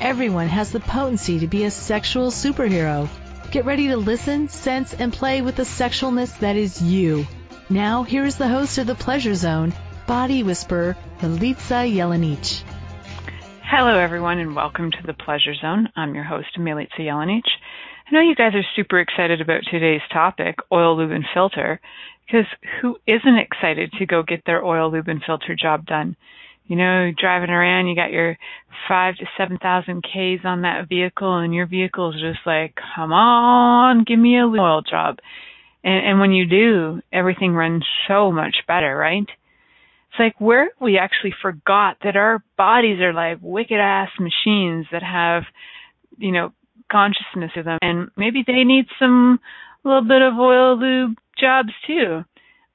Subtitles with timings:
[0.00, 3.06] Everyone has the potency to be a sexual superhero.
[3.50, 7.26] Get ready to listen, sense, and play with the sexualness that is you.
[7.68, 9.74] Now, here is the host of The Pleasure Zone,
[10.06, 12.64] Body Whisperer, Milica Jelenic.
[13.62, 15.90] Hello, everyone, and welcome to The Pleasure Zone.
[15.94, 17.44] I'm your host, Milica Jelenic.
[18.08, 21.78] I know you guys are super excited about today's topic, oil, lube, and filter,
[22.24, 22.46] because
[22.80, 26.16] who isn't excited to go get their oil, lube, and filter job done?
[26.70, 28.38] You know, driving around, you got your
[28.88, 33.12] five to seven thousand Ks on that vehicle and your vehicle is just like, come
[33.12, 35.18] on, give me a oil job.
[35.82, 39.26] And, and when you do, everything runs so much better, right?
[39.26, 45.02] It's like where we actually forgot that our bodies are like wicked ass machines that
[45.02, 45.42] have,
[46.18, 46.52] you know,
[46.88, 49.40] consciousness of them and maybe they need some
[49.82, 52.22] little bit of oil lube jobs too.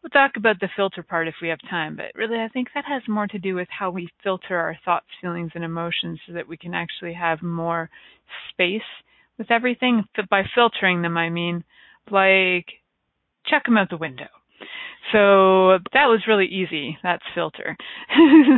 [0.06, 2.86] We'll talk about the filter part if we have time, but really I think that
[2.86, 6.48] has more to do with how we filter our thoughts, feelings, and emotions so that
[6.48, 7.90] we can actually have more
[8.52, 8.84] space
[9.40, 10.04] with everything.
[10.30, 11.64] By filtering them, I mean
[12.12, 12.68] like
[13.48, 14.28] check them out the window.
[15.12, 17.00] So that was really easy.
[17.02, 17.76] That's filter.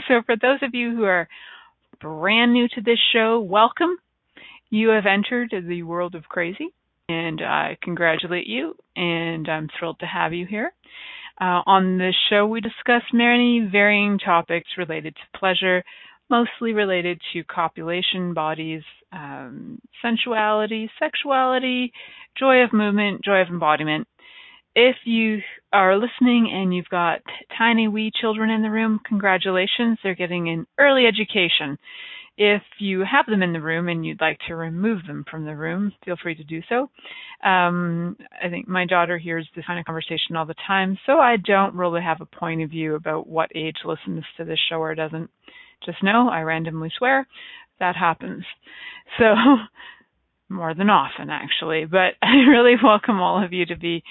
[0.09, 1.29] so for those of you who are
[2.01, 3.95] brand new to this show, welcome.
[4.69, 6.73] You have entered the world of crazy,
[7.07, 10.73] and I congratulate you, and I'm thrilled to have you here.
[11.39, 15.83] Uh, on this show, we discuss many varying topics related to pleasure,
[16.29, 21.93] mostly related to copulation, bodies, um, sensuality, sexuality,
[22.37, 24.07] joy of movement, joy of embodiment.
[24.75, 25.39] If you
[25.71, 27.21] are listening and you've got
[27.57, 31.77] tiny wee children in the room, congratulations, they're getting an early education.
[32.37, 35.55] If you have them in the room and you'd like to remove them from the
[35.55, 36.89] room, feel free to do so.
[37.47, 41.37] Um, I think my daughter hears this kind of conversation all the time, so I
[41.37, 44.93] don't really have a point of view about what age listens to this show or
[44.93, 45.29] doesn't.
[45.85, 47.27] Just know I randomly swear.
[47.79, 48.43] That happens.
[49.17, 49.25] So,
[50.49, 54.03] more than often actually, but I really welcome all of you to be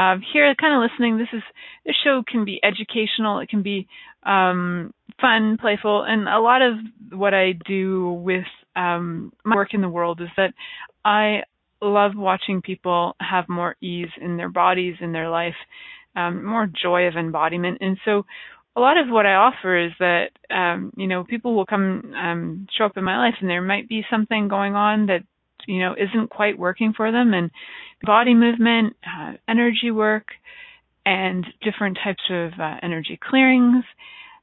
[0.00, 1.18] um, here kind of listening.
[1.18, 1.42] This is
[1.84, 3.40] this show can be educational.
[3.40, 3.86] It can be
[4.22, 6.74] um, fun, playful, and a lot of
[7.12, 8.44] what I do with
[8.76, 10.54] um, my work in the world is that
[11.04, 11.42] I
[11.82, 15.54] love watching people have more ease in their bodies, in their life,
[16.16, 18.24] um, more joy of embodiment, and so
[18.76, 22.66] a lot of what I offer is that um, you know people will come um,
[22.76, 25.24] show up in my life, and there might be something going on that
[25.66, 27.50] you know isn't quite working for them, and
[28.02, 30.28] body movement, uh, energy work,
[31.04, 33.84] and different types of uh, energy clearings,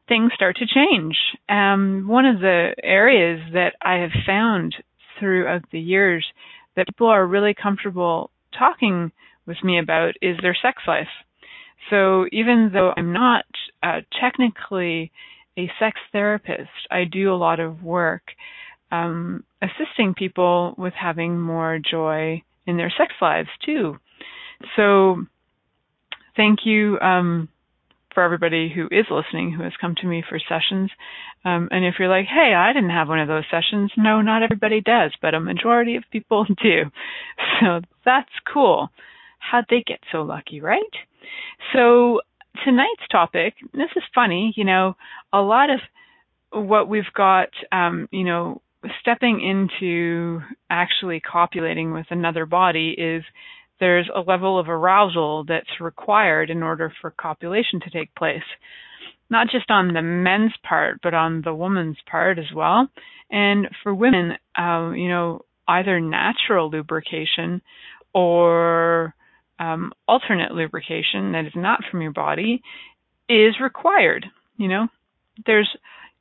[0.07, 1.16] things start to change.
[1.50, 4.75] Um, one of the areas that I have found
[5.19, 6.25] throughout the years
[6.75, 9.11] that people are really comfortable talking
[9.45, 11.07] with me about is their sex life.
[11.89, 13.45] So even though I'm not
[13.81, 15.11] uh, technically
[15.57, 18.23] a sex therapist, I do a lot of work
[18.91, 23.97] um, assisting people with having more joy in their sex lives too.
[24.75, 25.23] So
[26.35, 27.50] thank you um,
[28.13, 30.90] for everybody who is listening who has come to me for sessions.
[31.45, 34.44] Um, and if you're like, hey, I didn't have one of those sessions, no, not
[34.44, 36.84] everybody does, but a majority of people do.
[37.62, 38.89] So that's cool.
[39.39, 40.81] How'd they get so lucky, right?
[41.74, 42.22] So
[42.66, 44.95] tonight's topic, this is funny, you know,
[45.31, 45.79] a lot of
[46.51, 48.62] what we've got, um, you know,
[49.01, 53.23] stepping into actually copulating with another body is
[53.79, 58.43] there's a level of arousal that's required in order for copulation to take place.
[59.29, 62.87] Not just on the men's part, but on the woman's part as well.
[63.29, 67.62] And for women, uh, you know, either natural lubrication
[68.13, 69.13] or
[69.59, 72.62] um, alternate lubrication that is not from your body
[73.27, 74.25] is required.
[74.56, 74.88] You know,
[75.45, 75.69] there's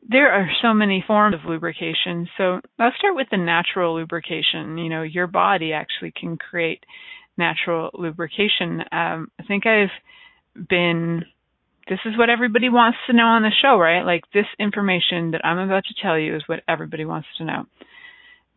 [0.08, 2.28] there are so many forms of lubrication.
[2.36, 4.78] So let's start with the natural lubrication.
[4.78, 6.84] You know, your body actually can create
[7.36, 8.80] natural lubrication.
[8.92, 9.90] Um, I think I've
[10.68, 11.24] been,
[11.88, 14.02] this is what everybody wants to know on the show, right?
[14.02, 17.64] Like this information that I'm about to tell you is what everybody wants to know.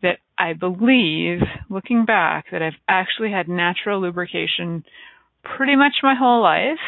[0.01, 1.39] That I believe,
[1.69, 4.83] looking back, that I've actually had natural lubrication
[5.43, 6.79] pretty much my whole life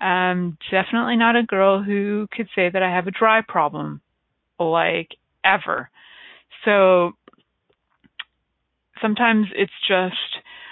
[0.00, 4.00] um, definitely not a girl who could say that I have a dry problem,
[4.58, 5.90] like ever.
[6.64, 7.12] So
[9.00, 10.14] sometimes it's just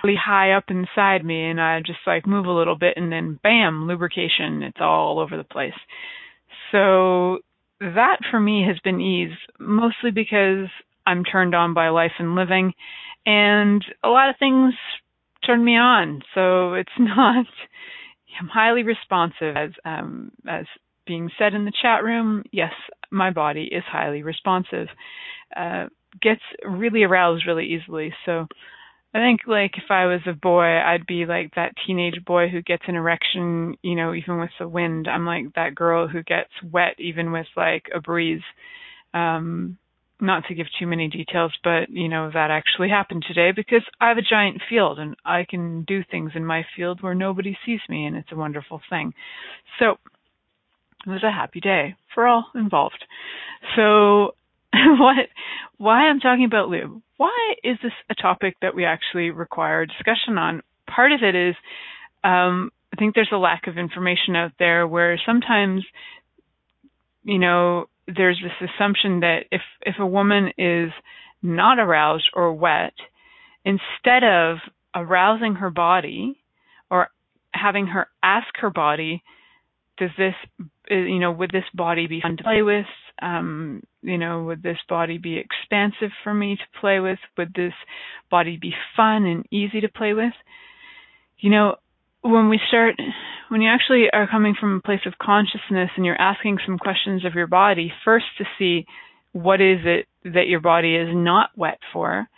[0.03, 3.39] really high up inside me and I just like move a little bit and then
[3.43, 4.63] bam, lubrication.
[4.63, 5.73] It's all over the place.
[6.73, 7.39] So
[7.81, 10.69] that for me has been ease, mostly because
[11.07, 12.73] I'm turned on by life and living
[13.27, 14.75] and a lot of things
[15.45, 16.23] turn me on.
[16.35, 17.47] So it's not,
[18.41, 20.67] I'm highly responsive as, um, as
[21.07, 22.45] being said in the chat room.
[22.53, 22.73] Yes,
[23.11, 24.89] my body is highly responsive.
[25.57, 25.87] Uh,
[26.21, 28.13] gets really aroused really easily.
[28.25, 28.47] So
[29.15, 32.61] I think like if I was a boy, I'd be like that teenage boy who
[32.63, 35.09] gets an erection, you know, even with the wind.
[35.09, 38.43] I'm like that girl who gets wet even with like a breeze.
[39.15, 39.79] Um
[40.21, 44.09] not to give too many details, but you know, that actually happened today because I
[44.09, 47.81] have a giant field and I can do things in my field where nobody sees
[47.89, 49.15] me and it's a wonderful thing.
[49.79, 49.99] So
[51.07, 53.05] it was a happy day for all involved.
[53.77, 54.35] So
[54.73, 55.29] what
[55.79, 57.01] why I'm talking about lube.
[57.17, 60.63] Why is this a topic that we actually require discussion on?
[60.89, 61.55] Part of it is
[62.25, 65.85] um, I think there's a lack of information out there where sometimes
[67.23, 70.91] you know there's this assumption that if if a woman is
[71.43, 72.95] not aroused or wet,
[73.65, 74.59] instead of
[74.95, 76.39] arousing her body
[76.91, 77.09] or
[77.53, 79.23] having her ask her body,
[79.99, 80.35] does this
[80.89, 82.87] you know would this body be fun to play with?
[83.21, 87.19] Um, you know, would this body be expansive for me to play with?
[87.37, 87.73] Would this
[88.31, 90.33] body be fun and easy to play with?
[91.39, 91.77] You know,
[92.23, 92.97] when we start,
[93.49, 97.25] when you actually are coming from a place of consciousness and you're asking some questions
[97.25, 98.87] of your body, first to see
[99.33, 102.29] what is it that your body is not wet for,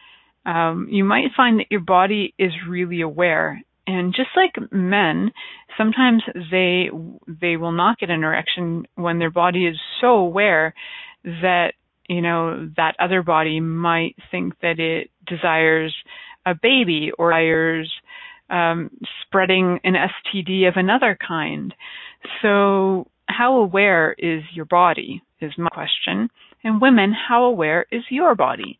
[0.47, 3.62] um, you might find that your body is really aware.
[3.87, 5.32] And just like men,
[5.77, 6.91] sometimes they
[7.27, 10.75] they will not get an erection when their body is so aware
[11.25, 11.73] that
[12.09, 15.94] you know that other body might think that it desires
[16.47, 17.91] a baby or desires
[18.50, 18.91] um,
[19.23, 21.75] spreading an STD of another kind.
[22.43, 25.23] So, how aware is your body?
[25.41, 26.29] Is my question.
[26.64, 28.80] And women, how aware is your body?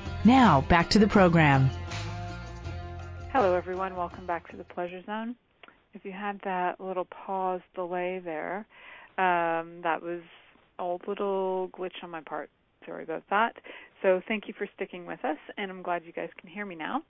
[0.23, 1.71] Now, back to the program.
[3.33, 3.95] Hello, everyone.
[3.95, 5.35] Welcome back to the Pleasure Zone.
[5.95, 8.67] If you had that little pause delay there,
[9.17, 10.21] um, that was
[10.77, 12.51] a little glitch on my part.
[12.85, 13.55] Sorry about that.
[14.03, 16.75] So thank you for sticking with us, and I'm glad you guys can hear me
[16.75, 17.01] now.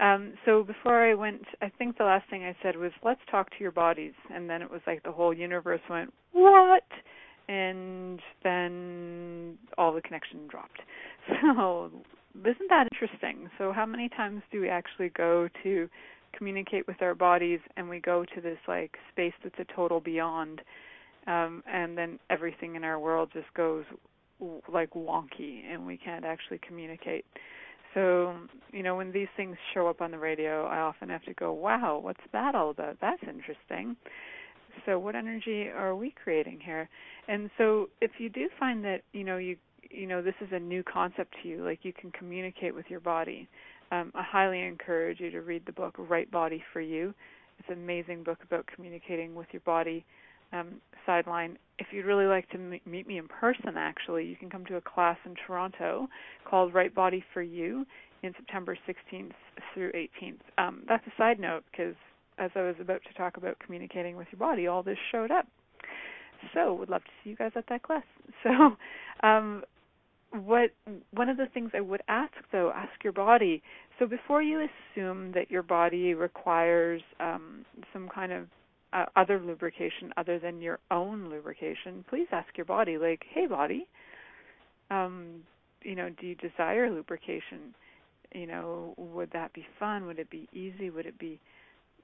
[0.00, 3.50] Um, so before I went, I think the last thing I said was, let's talk
[3.50, 4.14] to your bodies.
[4.32, 6.84] And then it was like the whole universe went, what?
[7.48, 10.80] And then all the connection dropped.
[11.28, 11.90] So
[12.34, 13.50] isn't that interesting?
[13.58, 15.88] So, how many times do we actually go to
[16.36, 20.62] communicate with our bodies and we go to this like space that's a total beyond,
[21.26, 23.84] um, and then everything in our world just goes
[24.72, 27.24] like wonky and we can't actually communicate.
[27.94, 28.36] So,
[28.72, 31.52] you know, when these things show up on the radio, I often have to go,
[31.52, 32.98] wow, what's that all about?
[33.00, 33.96] That's interesting.
[34.86, 36.88] So, what energy are we creating here?
[37.26, 39.56] And so, if you do find that, you know, you
[39.90, 43.00] you know this is a new concept to you like you can communicate with your
[43.00, 43.48] body.
[43.92, 47.14] Um, i highly encourage you to read the book right body for you.
[47.58, 50.04] It's an amazing book about communicating with your body.
[50.52, 54.50] Um, sideline if you'd really like to m- meet me in person actually you can
[54.50, 56.08] come to a class in toronto
[56.44, 57.86] called right body for you
[58.24, 59.30] in september 16th
[59.72, 61.94] through 18th um, that's a side note because
[62.38, 65.46] as i was about to talk about communicating with your body all this showed up.
[66.54, 68.04] So would love to see you guys at that class.
[68.42, 68.76] So
[69.26, 69.64] um,
[70.32, 70.70] what
[71.12, 73.62] one of the things I would ask though, ask your body.
[73.98, 78.46] So before you assume that your body requires um, some kind of
[78.92, 83.86] uh, other lubrication other than your own lubrication, please ask your body, like, hey body,
[84.90, 85.42] um,
[85.82, 87.74] you know, do you desire lubrication?
[88.32, 90.06] You know, would that be fun?
[90.06, 90.90] Would it be easy?
[90.90, 91.40] Would it be,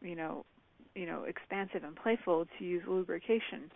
[0.00, 0.44] you know,
[0.94, 3.70] you know, expansive and playful to use lubrication?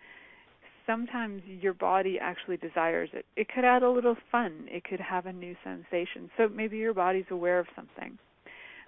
[0.91, 3.25] Sometimes your body actually desires it.
[3.37, 4.67] It could add a little fun.
[4.69, 6.31] It could have a new sensation.
[6.37, 8.19] So maybe your body's aware of something.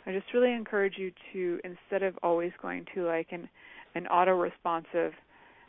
[0.04, 3.49] I just really encourage you to instead of always going to like an
[3.94, 5.12] an auto responsive,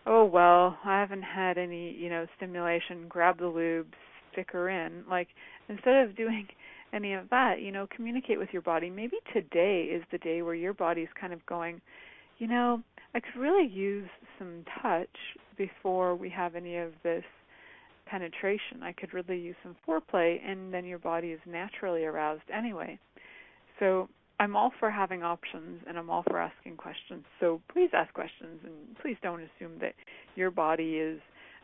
[0.07, 3.93] oh well, I haven't had any, you know, stimulation, grab the lube,
[4.31, 5.03] stick her in.
[5.07, 5.27] Like
[5.69, 6.47] instead of doing
[6.93, 8.89] any of that, you know, communicate with your body.
[8.89, 11.81] Maybe today is the day where your body's kind of going,
[12.39, 12.81] you know,
[13.15, 14.09] I could really use
[14.39, 15.07] some touch
[15.57, 17.23] before we have any of this
[18.05, 18.83] penetration.
[18.83, 22.99] I could really use some foreplay, and then your body is naturally aroused anyway.
[23.79, 27.23] So I'm all for having options, and I'm all for asking questions.
[27.39, 29.93] So please ask questions, and please don't assume that
[30.35, 31.19] your body is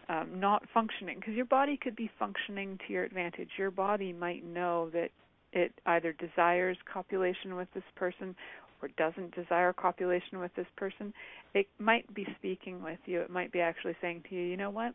[0.07, 3.49] um, not functioning, because your body could be functioning to your advantage.
[3.57, 5.09] Your body might know that
[5.51, 8.35] it either desires copulation with this person
[8.81, 11.13] or doesn't desire copulation with this person,
[11.53, 13.21] it might be speaking with you.
[13.21, 14.93] It might be actually saying to you, you know what?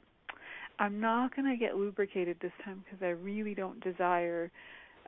[0.79, 4.51] I'm not going to get lubricated this time because I really don't desire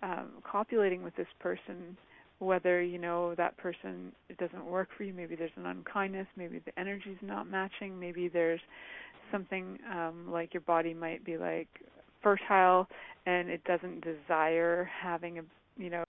[0.03, 1.97] um, copulating with this person.
[2.39, 6.61] Whether you know that person it doesn't work for you, maybe there's an unkindness, maybe
[6.65, 8.61] the energy's not matching, maybe there's
[9.33, 11.69] something um, like your body might be like
[12.23, 12.87] fertile
[13.27, 15.43] and it doesn't desire having a
[15.77, 16.05] you know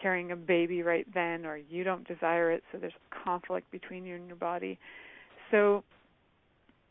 [0.00, 2.92] carrying a baby right then or you don't desire it so there's
[3.24, 4.78] conflict between you and your body.
[5.50, 5.84] So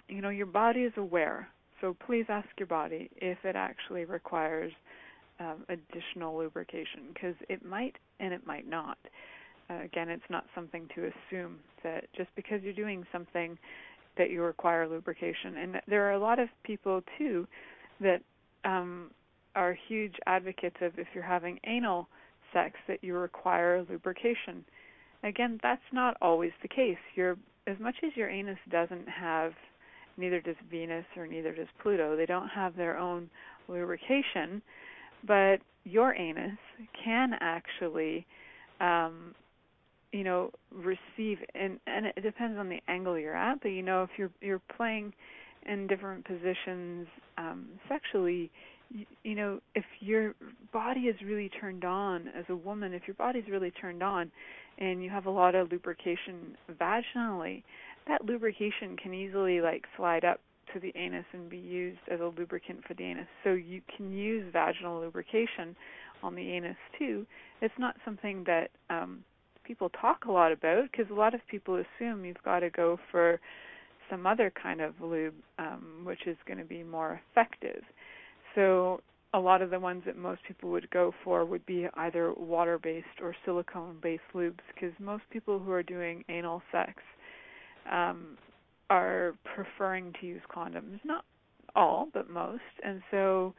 [0.07, 1.47] you know your body is aware.
[1.81, 4.71] So please ask your body if it actually requires
[5.39, 8.97] um, additional lubrication because it might and it might not.
[9.69, 13.57] Uh, again it's not something to assume that just because you're doing something
[14.17, 15.57] that you require lubrication.
[15.57, 17.47] And there are a lot of people too
[17.99, 18.21] that
[18.65, 19.11] um,
[19.55, 22.07] are huge advocates of if you're having anal
[22.53, 24.63] sex that you require lubrication.
[25.23, 26.97] Again, that's not always the case.
[27.15, 29.53] Your as much as your anus doesn't have
[30.17, 32.15] neither does Venus or neither does Pluto.
[32.15, 33.29] They don't have their own
[33.67, 34.61] lubrication,
[35.25, 36.57] but your anus
[37.03, 38.25] can actually
[38.79, 39.33] um
[40.11, 44.03] you know receive and and it depends on the angle you're at but you know
[44.03, 45.13] if you're you're playing
[45.65, 48.51] in different positions um sexually
[49.23, 50.33] you, know, if your
[50.71, 54.31] body is really turned on as a woman, if your body's really turned on
[54.77, 57.63] and you have a lot of lubrication vaginally,
[58.07, 60.39] that lubrication can easily like slide up
[60.73, 63.27] to the anus and be used as a lubricant for the anus.
[63.43, 65.75] So you can use vaginal lubrication
[66.23, 67.25] on the anus too.
[67.61, 69.23] It's not something that um
[69.63, 72.97] people talk a lot about because a lot of people assume you've got to go
[73.11, 73.39] for
[74.09, 77.83] some other kind of lube um which is going to be more effective
[78.57, 79.01] so
[79.35, 83.21] a lot of the ones that most people would go for would be either water-based
[83.21, 86.93] or silicone-based lubes because most people who are doing anal sex
[87.91, 88.35] um,
[88.89, 90.99] are preferring to use condoms.
[91.05, 91.23] Not
[91.75, 92.61] all, but most.
[92.83, 93.53] And so,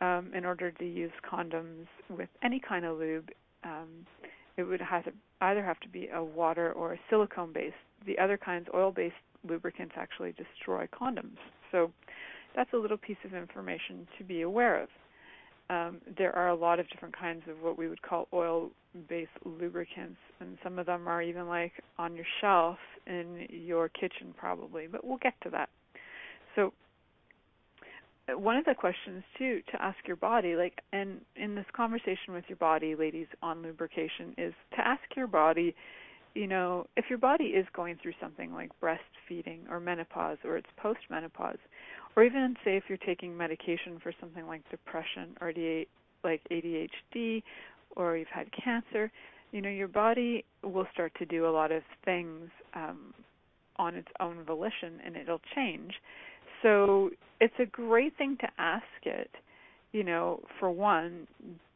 [0.00, 3.30] um, in order to use condoms with any kind of lube,
[3.64, 4.06] um,
[4.56, 7.74] it would have to either have to be a water or a silicone based.
[8.06, 9.16] The other kinds, oil based
[9.48, 11.38] lubricants, actually destroy condoms.
[11.72, 11.90] So
[12.56, 14.88] that's a little piece of information to be aware of.
[15.68, 18.70] Um, there are a lot of different kinds of what we would call oil
[19.08, 24.34] based lubricants, and some of them are even like on your shelf in your kitchen,
[24.36, 25.68] probably, but we'll get to that.
[26.54, 26.72] So,
[28.34, 32.44] one of the questions too to ask your body like and in this conversation with
[32.48, 35.74] your body ladies on lubrication is to ask your body
[36.34, 40.66] you know if your body is going through something like breastfeeding or menopause or it's
[40.82, 41.58] postmenopause
[42.16, 45.52] or even say if you're taking medication for something like depression or
[46.24, 47.42] like ADHD
[47.94, 49.12] or you've had cancer,
[49.52, 53.14] you know your body will start to do a lot of things um,
[53.76, 55.92] on its own volition and it'll change.
[56.62, 59.30] So it's a great thing to ask it.
[59.92, 61.26] You know, for one,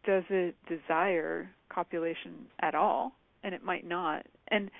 [0.04, 3.12] does it desire copulation at all?
[3.44, 4.26] And it might not.
[4.48, 4.70] And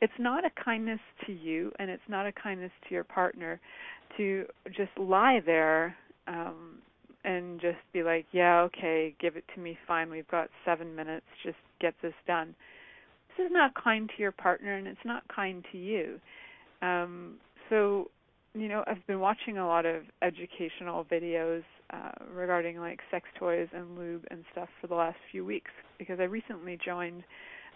[0.00, 3.60] it's not a kindness to you and it's not a kindness to your partner
[4.16, 6.78] to just lie there um
[7.24, 10.08] and just be like, "Yeah, okay, give it to me fine.
[10.08, 11.26] We've got 7 minutes.
[11.42, 12.54] Just get this done."
[13.36, 16.20] This is not kind to your partner and it's not kind to you.
[16.82, 17.36] Um
[17.68, 18.10] so,
[18.54, 23.68] you know, I've been watching a lot of educational videos uh regarding like sex toys
[23.72, 27.24] and lube and stuff for the last few weeks because I recently joined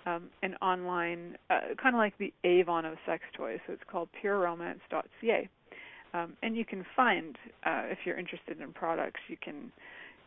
[0.06, 3.58] um, an online, uh, kind of like the Avon of sex toys.
[3.66, 5.48] So it's called PureRomance.ca.
[6.14, 9.72] Um, and you can find, uh, if you're interested in products, you can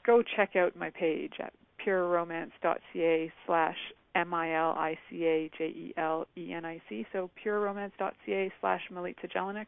[0.06, 1.54] go check out my page at
[1.86, 3.78] pureromance.ca slash
[4.16, 7.08] M-I-L-I-C-A-J-E-L-E-N-I-C.
[7.12, 9.68] So pureromance.ca slash Milica Jelenic.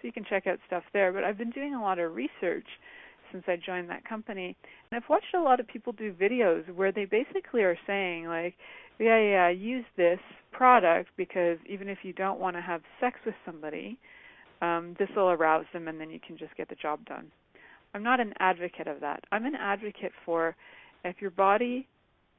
[0.00, 1.12] So you can check out stuff there.
[1.12, 2.66] But I've been doing a lot of research
[3.32, 4.56] since I joined that company.
[4.90, 8.54] And I've watched a lot of people do videos where they basically are saying like,
[8.98, 10.20] yeah, yeah, use this
[10.52, 13.98] product because even if you don't want to have sex with somebody,
[14.62, 17.30] um, this will arouse them and then you can just get the job done.
[17.92, 19.24] I'm not an advocate of that.
[19.30, 20.56] I'm an advocate for
[21.04, 21.86] if your body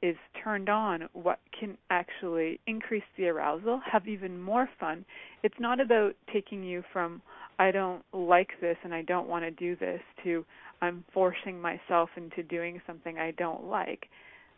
[0.02, 5.06] is turned on, what can actually increase the arousal, have even more fun.
[5.44, 7.22] It's not about taking you from,
[7.60, 10.46] I don't like this and I don't want to do this, to
[10.82, 14.08] I'm forcing myself into doing something I don't like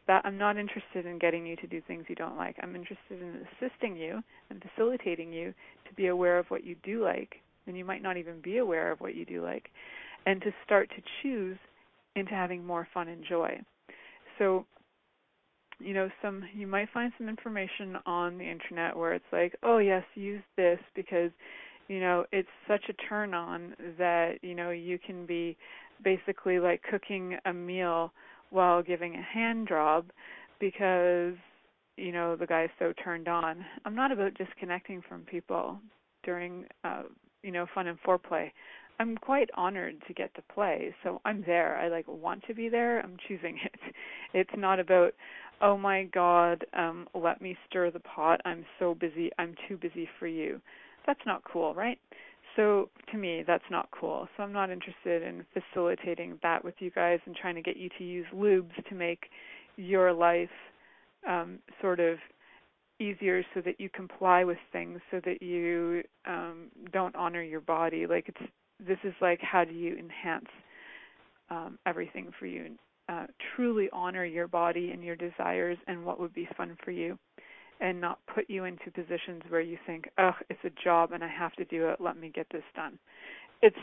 [0.07, 2.55] that I'm not interested in getting you to do things you don't like.
[2.61, 5.53] I'm interested in assisting you and facilitating you
[5.87, 7.35] to be aware of what you do like,
[7.67, 9.69] and you might not even be aware of what you do like,
[10.25, 11.57] and to start to choose
[12.15, 13.59] into having more fun and joy.
[14.39, 14.65] So,
[15.79, 19.77] you know, some you might find some information on the internet where it's like, oh
[19.77, 21.31] yes, use this because
[21.87, 25.55] you know it's such a turn on that you know you can be
[26.03, 28.11] basically like cooking a meal
[28.49, 30.05] while giving a hand job
[30.59, 31.33] because
[31.97, 33.65] you know the guy's so turned on.
[33.85, 35.79] I'm not about disconnecting from people
[36.23, 37.03] during uh
[37.43, 38.51] you know fun and foreplay.
[38.99, 41.77] I'm quite honored to get to play, so I'm there.
[41.77, 42.99] I like want to be there.
[43.01, 43.79] I'm choosing it.
[44.33, 45.13] It's not about
[45.61, 48.41] oh my god, um let me stir the pot.
[48.45, 49.31] I'm so busy.
[49.39, 50.61] I'm too busy for you.
[51.05, 51.99] That's not cool, right?
[52.57, 54.27] So to me, that's not cool.
[54.35, 57.87] So I'm not interested in facilitating that with you guys and trying to get you
[57.97, 59.27] to use lubes to make
[59.77, 60.49] your life
[61.27, 62.17] um, sort of
[62.99, 68.07] easier so that you comply with things so that you um, don't honor your body.
[68.07, 68.51] Like it's
[68.85, 70.49] this is like how do you enhance
[71.49, 72.75] um, everything for you?
[73.07, 77.17] Uh, truly honor your body and your desires and what would be fun for you
[77.79, 81.27] and not put you into positions where you think, "Oh, it's a job and I
[81.27, 82.01] have to do it.
[82.01, 82.99] Let me get this done."
[83.61, 83.77] It's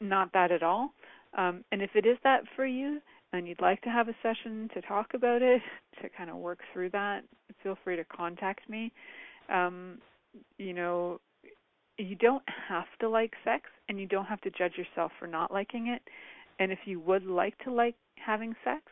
[0.00, 0.94] not that at all.
[1.34, 3.00] Um, and if it is that for you,
[3.32, 5.62] and you'd like to have a session to talk about it,
[6.02, 7.24] to kind of work through that,
[7.62, 8.92] feel free to contact me.
[9.48, 9.98] Um,
[10.58, 11.20] you know,
[11.98, 15.52] you don't have to like sex, and you don't have to judge yourself for not
[15.52, 16.02] liking it.
[16.58, 18.82] And if you would like to like having sex,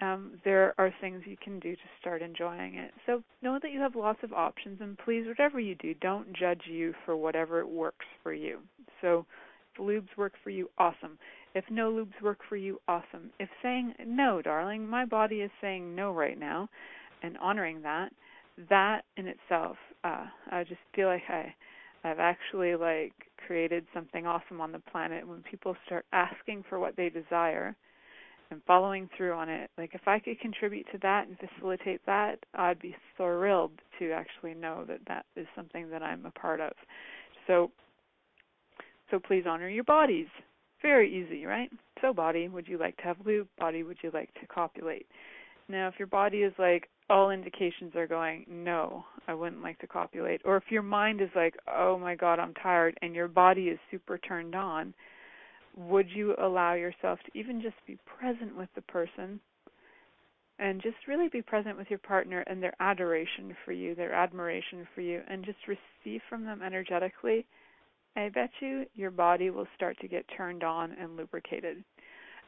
[0.00, 2.92] um, there are things you can do to start enjoying it.
[3.06, 6.62] So know that you have lots of options, and please, whatever you do, don't judge
[6.66, 8.58] you for whatever works for you.
[9.00, 9.24] So
[9.74, 11.18] if lubes work for you, awesome.
[11.54, 13.30] If no lubes work for you, awesome.
[13.40, 16.68] If saying no, darling, my body is saying no right now,
[17.22, 18.10] and honoring that,
[18.68, 21.54] that in itself, uh, I just feel like I,
[22.04, 23.12] I've actually like
[23.46, 27.74] created something awesome on the planet when people start asking for what they desire
[28.50, 29.70] and following through on it.
[29.76, 34.54] Like if I could contribute to that and facilitate that, I'd be thrilled to actually
[34.54, 36.72] know that that is something that I'm a part of.
[37.46, 37.70] So
[39.10, 40.26] so please honor your bodies.
[40.82, 41.70] Very easy, right?
[42.00, 43.48] So body, would you like to have lube?
[43.58, 45.06] Body, would you like to copulate?
[45.68, 49.86] Now, if your body is like all indications are going, no, I wouldn't like to
[49.86, 53.68] copulate, or if your mind is like, oh my god, I'm tired, and your body
[53.68, 54.92] is super turned on,
[55.76, 59.38] would you allow yourself to even just be present with the person
[60.58, 64.88] and just really be present with your partner and their adoration for you, their admiration
[64.94, 67.44] for you, and just receive from them energetically?
[68.16, 71.84] I bet you your body will start to get turned on and lubricated.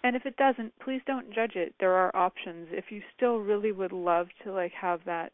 [0.03, 1.75] And if it doesn't, please don't judge it.
[1.79, 2.69] There are options.
[2.71, 5.33] If you still really would love to like have that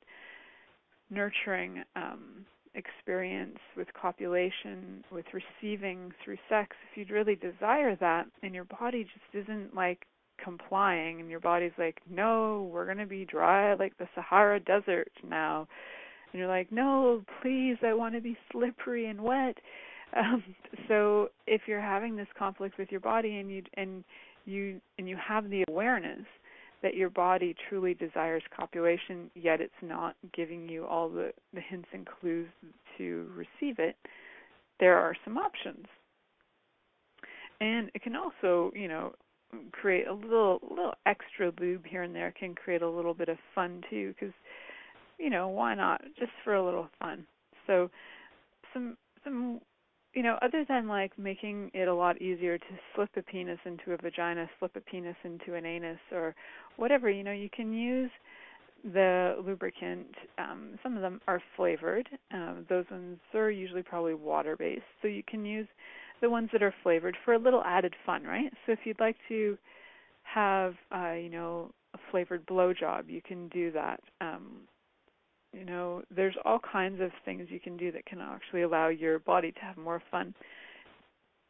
[1.10, 2.43] nurturing um
[2.74, 9.04] experience with copulation, with receiving through sex, if you'd really desire that and your body
[9.04, 10.06] just isn't like
[10.42, 15.12] complying and your body's like, "No, we're going to be dry like the Sahara desert
[15.22, 15.68] now."
[16.32, 19.58] And you're like, "No, please, I want to be slippery and wet."
[20.16, 20.44] Um,
[20.86, 24.04] so if you're having this conflict with your body and you and
[24.44, 26.24] you and you have the awareness
[26.84, 31.88] that your body truly desires copulation, yet it's not giving you all the, the hints
[31.94, 32.46] and clues
[32.98, 33.96] to receive it,
[34.78, 35.86] there are some options.
[37.62, 39.14] And it can also, you know,
[39.72, 43.38] create a little little extra lube here and there can create a little bit of
[43.54, 44.34] fun too because
[45.16, 47.24] you know why not just for a little fun
[47.68, 47.88] so
[48.72, 49.60] some some
[50.14, 53.92] you know, other than like making it a lot easier to slip a penis into
[53.92, 56.34] a vagina, slip a penis into an anus, or
[56.76, 58.10] whatever, you know, you can use
[58.92, 60.06] the lubricant.
[60.38, 62.08] Um, some of them are flavored.
[62.32, 64.82] Um, those ones are usually probably water based.
[65.02, 65.66] So you can use
[66.20, 68.52] the ones that are flavored for a little added fun, right?
[68.66, 69.58] So if you'd like to
[70.22, 74.00] have, uh, you know, a flavored blowjob, you can do that.
[74.20, 74.62] Um,
[75.54, 79.18] you know, there's all kinds of things you can do that can actually allow your
[79.18, 80.34] body to have more fun.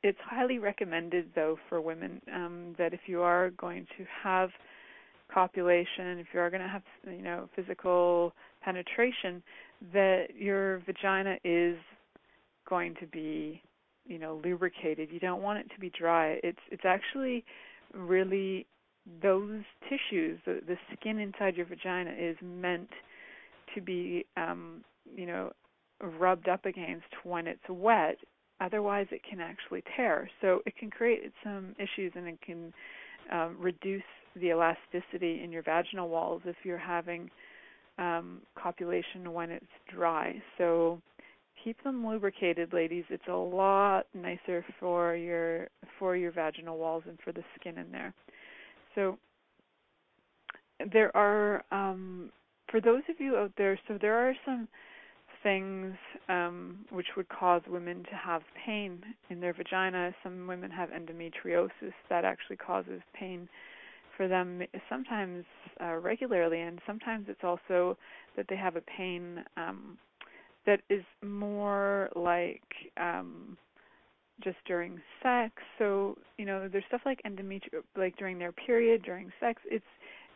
[0.03, 4.51] It's highly recommended, though, for women um, that if you are going to have
[5.33, 9.43] copulation, if you are going to have, you know, physical penetration,
[9.93, 11.77] that your vagina is
[12.69, 13.62] going to be,
[14.07, 15.09] you know, lubricated.
[15.11, 16.38] You don't want it to be dry.
[16.43, 17.45] It's it's actually
[17.95, 18.67] really
[19.23, 22.88] those tissues, the, the skin inside your vagina is meant
[23.75, 24.85] to be um,
[25.15, 25.53] you know
[26.01, 28.17] rubbed up against when it's wet.
[28.61, 30.29] Otherwise it can actually tear.
[30.41, 32.73] So it can create some issues and it can
[33.33, 34.03] uh, reduce
[34.37, 37.31] the elasticity in your vaginal walls if you're having
[37.99, 40.41] um, copulation when it's dry.
[40.59, 41.01] So
[41.63, 43.05] keep them lubricated ladies.
[43.09, 47.91] It's a lot nicer for your for your vaginal walls and for the skin in
[47.91, 48.13] there.
[48.95, 49.19] So
[50.93, 52.31] there are um,
[52.70, 54.68] for those of you out there, so there are some
[55.42, 55.94] things
[56.29, 59.00] um, which would cause women to have pain
[59.31, 60.12] in their vagina.
[60.22, 63.48] Some women have endometriosis that actually causes pain
[64.16, 65.44] for them sometimes
[65.81, 67.96] uh, regularly, and sometimes it's also
[68.37, 69.98] that they have a pain um,
[70.66, 72.62] that is more like
[72.96, 73.57] um,
[74.42, 75.53] just during sex.
[75.79, 79.61] So you know, there's stuff like endometri like during their period, during sex.
[79.66, 79.85] It's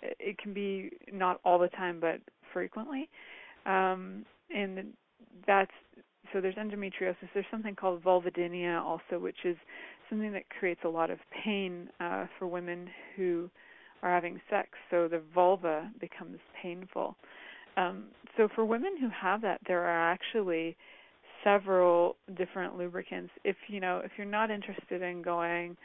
[0.02, 2.20] it can be not all the time, but
[2.52, 3.08] frequently.
[3.66, 4.92] Um, and
[5.46, 5.70] that's
[6.32, 7.28] so there's endometriosis.
[7.32, 9.56] There's something called vulvodynia also, which is
[10.10, 13.50] something that creates a lot of pain uh, for women who
[14.02, 14.68] are having sex.
[14.90, 17.16] So the vulva becomes painful.
[17.76, 18.04] Um,
[18.36, 20.76] so for women who have that, there are actually
[21.44, 23.30] several different lubricants.
[23.44, 25.76] If you know, if you're not interested in going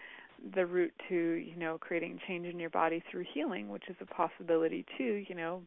[0.56, 4.06] the route to you know creating change in your body through healing, which is a
[4.06, 5.24] possibility too.
[5.28, 5.62] You know,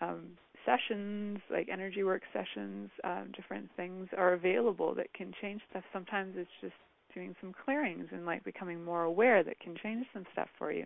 [0.00, 0.26] um,
[0.64, 5.84] sessions like energy work sessions, um, different things are available that can change stuff.
[5.92, 6.74] Sometimes it's just
[7.14, 10.84] doing some clearings and like becoming more aware that can change some stuff for you.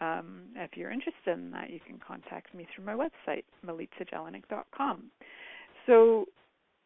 [0.00, 5.04] Um, if you're interested in that, you can contact me through my website, milicajelenic.com.
[5.86, 6.26] So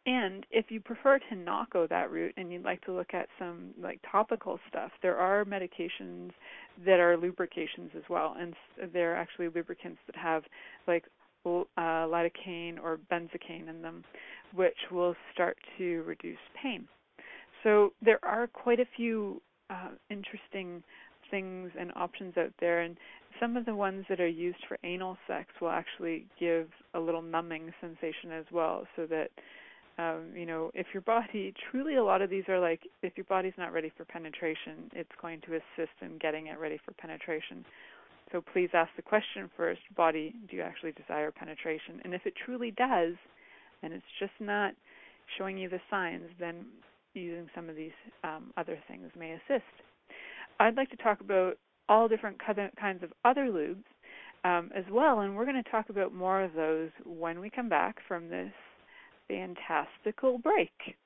[0.07, 3.29] and if you prefer to not go that route and you'd like to look at
[3.39, 6.31] some like topical stuff, there are medications
[6.87, 8.55] that are lubrications as well, and
[8.93, 10.43] they're actually lubricants that have
[10.87, 11.05] like
[11.45, 14.05] uh, lidocaine or benzocaine in them,
[14.55, 16.87] which will start to reduce pain.
[17.63, 20.83] So there are quite a few uh, interesting
[21.31, 22.97] things and options out there, and
[23.39, 27.23] some of the ones that are used for anal sex will actually give a little
[27.23, 29.29] numbing sensation as well, so that
[30.01, 33.27] um, you know, if your body truly a lot of these are like if your
[33.29, 37.65] body's not ready for penetration, it's going to assist in getting it ready for penetration.
[38.33, 42.01] So please ask the question first, body, do you actually desire penetration?
[42.05, 43.15] And if it truly does,
[43.83, 44.73] and it's just not
[45.37, 46.67] showing you the signs, then
[47.13, 47.91] using some of these
[48.23, 49.65] um, other things may assist.
[50.61, 51.55] I'd like to talk about
[51.89, 53.83] all different kinds of other lubes
[54.45, 55.21] um, as well.
[55.21, 58.53] And we're going to talk about more of those when we come back from this
[59.31, 60.97] fantastical break.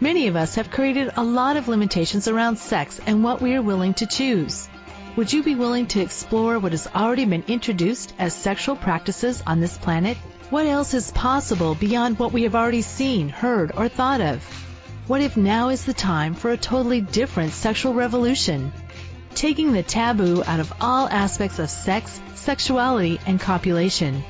[0.00, 3.62] Many of us have created a lot of limitations around sex and what we are
[3.62, 4.68] willing to choose.
[5.16, 9.60] Would you be willing to explore what has already been introduced as sexual practices on
[9.60, 10.16] this planet?
[10.50, 14.42] What else is possible beyond what we have already seen, heard, or thought of?
[15.06, 18.72] What if now is the time for a totally different sexual revolution?
[19.34, 24.22] Taking the taboo out of all aspects of sex, sexuality, and copulation.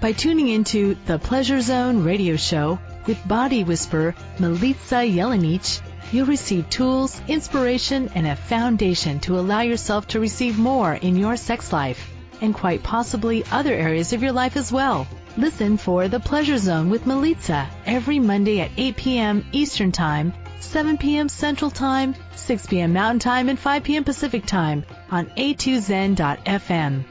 [0.00, 5.80] By tuning into the Pleasure Zone radio show, with body whisperer Milica Jelenic,
[6.12, 11.36] you'll receive tools, inspiration, and a foundation to allow yourself to receive more in your
[11.36, 15.06] sex life, and quite possibly other areas of your life as well.
[15.36, 19.46] Listen for The Pleasure Zone with Milica every Monday at 8 p.m.
[19.52, 21.28] Eastern Time, 7 p.m.
[21.28, 22.92] Central Time, 6 p.m.
[22.92, 24.04] Mountain Time, and 5 p.m.
[24.04, 27.04] Pacific Time on a2zen.fm.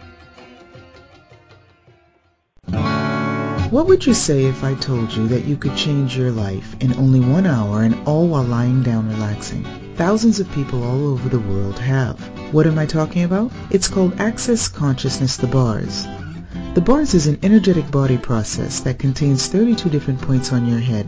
[3.71, 6.93] What would you say if I told you that you could change your life in
[6.93, 9.65] only one hour and all while lying down relaxing?
[9.95, 12.19] Thousands of people all over the world have.
[12.53, 13.51] What am I talking about?
[13.69, 16.07] It's called Access Consciousness the Bars.
[16.75, 21.07] The bars is an energetic body process that contains 32 different points on your head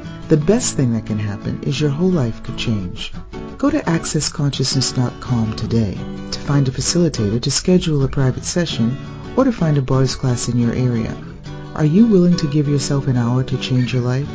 [0.31, 3.11] The best thing that can happen is your whole life could change.
[3.57, 5.97] Go to accessconsciousness.com today
[6.31, 8.97] to find a facilitator to schedule a private session
[9.35, 11.13] or to find a bars class in your area.
[11.75, 14.29] Are you willing to give yourself an hour to change your life?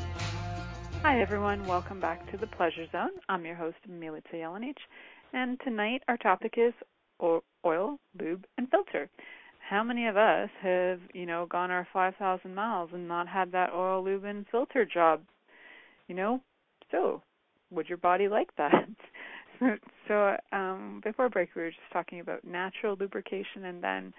[1.04, 1.68] Hi, everyone.
[1.68, 3.12] Welcome back to the Pleasure Zone.
[3.30, 4.78] I'm your host, Milica Jelenic,
[5.34, 6.74] and tonight our topic is
[7.22, 9.08] oil, lube, and filter.
[9.74, 13.72] How many of us have, you know, gone our 5,000 miles and not had that
[13.74, 15.22] oil, lube, and filter job?
[16.08, 16.42] You know,
[16.92, 17.24] so
[17.72, 18.88] would your body like that?
[20.08, 24.14] so um, before break, we were just talking about natural lubrication, and then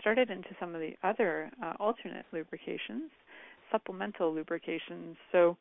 [0.00, 3.12] started into some of the other uh, alternate lubrications,
[3.70, 5.16] supplemental lubrications.
[5.30, 5.56] So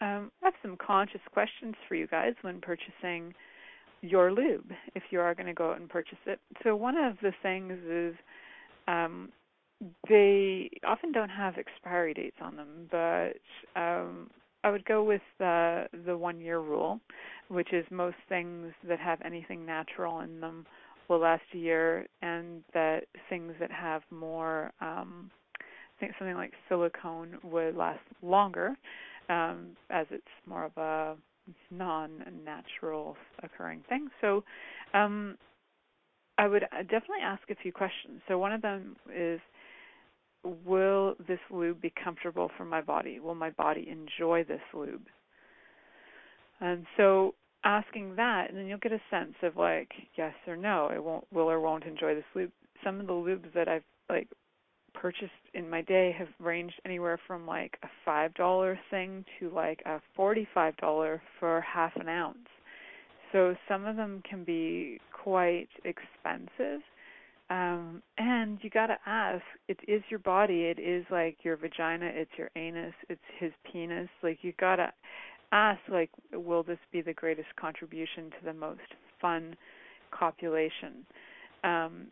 [0.00, 3.32] um, I have some conscious questions for you guys when purchasing
[4.00, 6.40] your lube if you are going to go out and purchase it.
[6.64, 8.16] So one of the things is
[8.88, 9.30] um,
[10.08, 14.30] they often don't have expiry dates on them, but um,
[14.64, 17.00] I would go with the the one year rule,
[17.48, 20.66] which is most things that have anything natural in them
[21.08, 26.52] will last a year, and that things that have more, um, I think something like
[26.68, 28.76] silicone would last longer
[29.28, 31.16] um, as it's more of a
[31.70, 34.08] non-natural occurring thing.
[34.20, 34.44] So
[34.94, 35.36] um,
[36.38, 38.20] I would uh, definitely ask a few questions.
[38.26, 39.40] So one of them is,
[40.64, 43.20] will this lube be comfortable for my body?
[43.20, 45.06] Will my body enjoy this lube?
[46.60, 50.90] And so asking that, and then you'll get a sense of like yes or no.
[50.94, 52.50] It won't, will or won't enjoy this lube.
[52.84, 54.28] Some of the lubes that I've like
[54.94, 59.80] purchased in my day have ranged anywhere from like a five dollar thing to like
[59.86, 62.48] a forty five dollar for half an ounce.
[63.32, 66.80] So some of them can be quite expensive.
[67.50, 72.06] Um, and you got to ask, it is your body, it is like your vagina,
[72.06, 74.08] it's your anus, it's his penis.
[74.22, 74.92] Like you got to
[75.52, 78.80] ask like will this be the greatest contribution to the most
[79.20, 79.54] fun
[80.10, 81.04] copulation?
[81.62, 82.06] Um,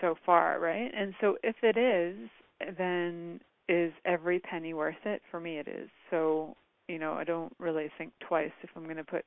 [0.00, 0.90] so far, right?
[0.94, 2.28] And so if it is,
[2.76, 5.22] then is every penny worth it?
[5.30, 5.88] For me, it is.
[6.10, 6.56] So,
[6.88, 9.24] you know, I don't really think twice if I'm going to put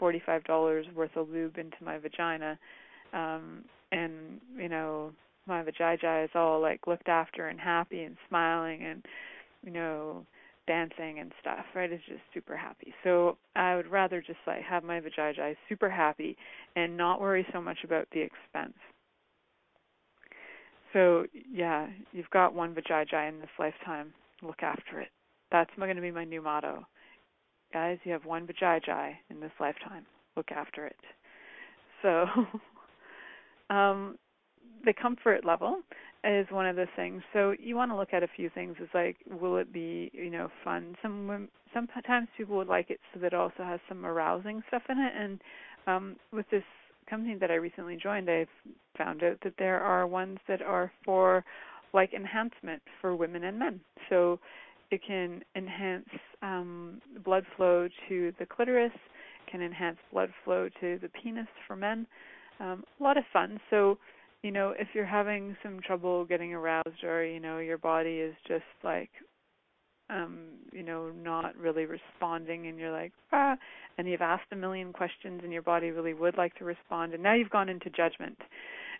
[0.00, 2.58] $45 worth of lube into my vagina.
[3.12, 5.12] Um, and, you know,
[5.46, 9.04] my vagina is all like looked after and happy and smiling and,
[9.64, 10.24] you know,
[10.66, 11.90] dancing and stuff, right?
[11.90, 12.94] It's just super happy.
[13.02, 16.36] So I would rather just like have my vagina super happy
[16.76, 18.78] and not worry so much about the expense.
[20.92, 24.12] So yeah, you've got one vajayjay in this lifetime.
[24.42, 25.08] look after it.
[25.50, 26.86] That's going to be my new motto.
[27.72, 30.04] Guys, you have one vajayjay in this lifetime.
[30.36, 30.96] Look after it.
[32.02, 32.26] So,
[33.74, 34.18] um,
[34.84, 35.80] the comfort level
[36.24, 37.22] is one of the things.
[37.32, 38.76] So you want to look at a few things.
[38.80, 40.96] Is like, will it be, you know, fun?
[41.02, 44.98] Some sometimes people would like it so that it also has some arousing stuff in
[44.98, 45.12] it.
[45.18, 45.40] And
[45.86, 46.62] um, with this
[47.08, 48.48] company that I recently joined, I've
[48.96, 51.44] found out that there are ones that are for
[51.92, 53.80] like enhancement for women and men.
[54.08, 54.38] So
[54.92, 56.08] it can enhance
[56.42, 58.92] um, blood flow to the clitoris,
[59.50, 62.06] can enhance blood flow to the penis for men.
[62.60, 63.58] Um, a lot of fun.
[63.70, 63.98] So
[64.42, 68.34] you know, if you're having some trouble getting aroused or, you know, your body is
[68.46, 69.10] just like
[70.10, 73.56] um, you know, not really responding and you're like, ah
[73.98, 77.22] and you've asked a million questions and your body really would like to respond and
[77.22, 78.38] now you've gone into judgment.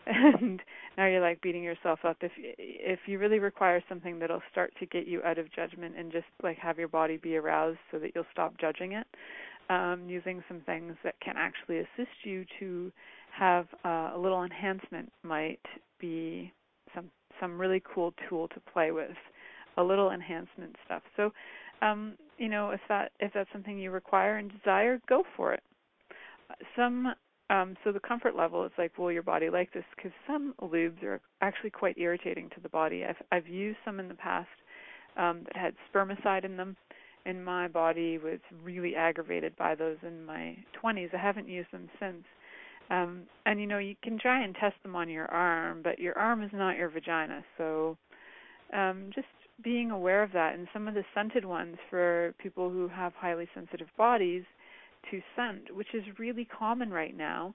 [0.41, 0.61] And
[0.97, 4.85] now you're like beating yourself up if if you really require something that'll start to
[4.85, 8.11] get you out of judgment and just like have your body be aroused so that
[8.13, 9.07] you'll stop judging it.
[9.69, 12.91] Um, using some things that can actually assist you to
[13.31, 15.61] have uh, a little enhancement might
[15.99, 16.51] be
[16.93, 19.17] some some really cool tool to play with,
[19.77, 21.01] a little enhancement stuff.
[21.17, 21.31] So,
[21.81, 25.63] um, you know, if that if that's something you require and desire, go for it.
[26.75, 27.13] Some
[27.49, 29.83] um, so the comfort level is like, will your body like this?
[29.95, 33.03] Because some lubes are actually quite irritating to the body.
[33.03, 34.49] I've I've used some in the past
[35.17, 36.75] um, that had spermicide in them,
[37.25, 41.13] and my body was really aggravated by those in my 20s.
[41.13, 42.23] I haven't used them since
[42.89, 46.17] um, and you know, you can try and test them on your arm, but your
[46.17, 47.43] arm is not your vagina.
[47.57, 47.97] So
[48.73, 49.27] um, just
[49.63, 50.55] being aware of that.
[50.55, 54.43] And some of the scented ones for people who have highly sensitive bodies
[55.11, 57.53] to scent, which is really common right now.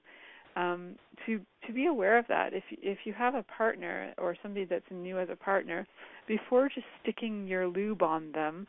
[0.55, 4.65] Um, to to be aware of that, if if you have a partner or somebody
[4.65, 5.85] that's new as a partner,
[6.27, 8.67] before just sticking your lube on them,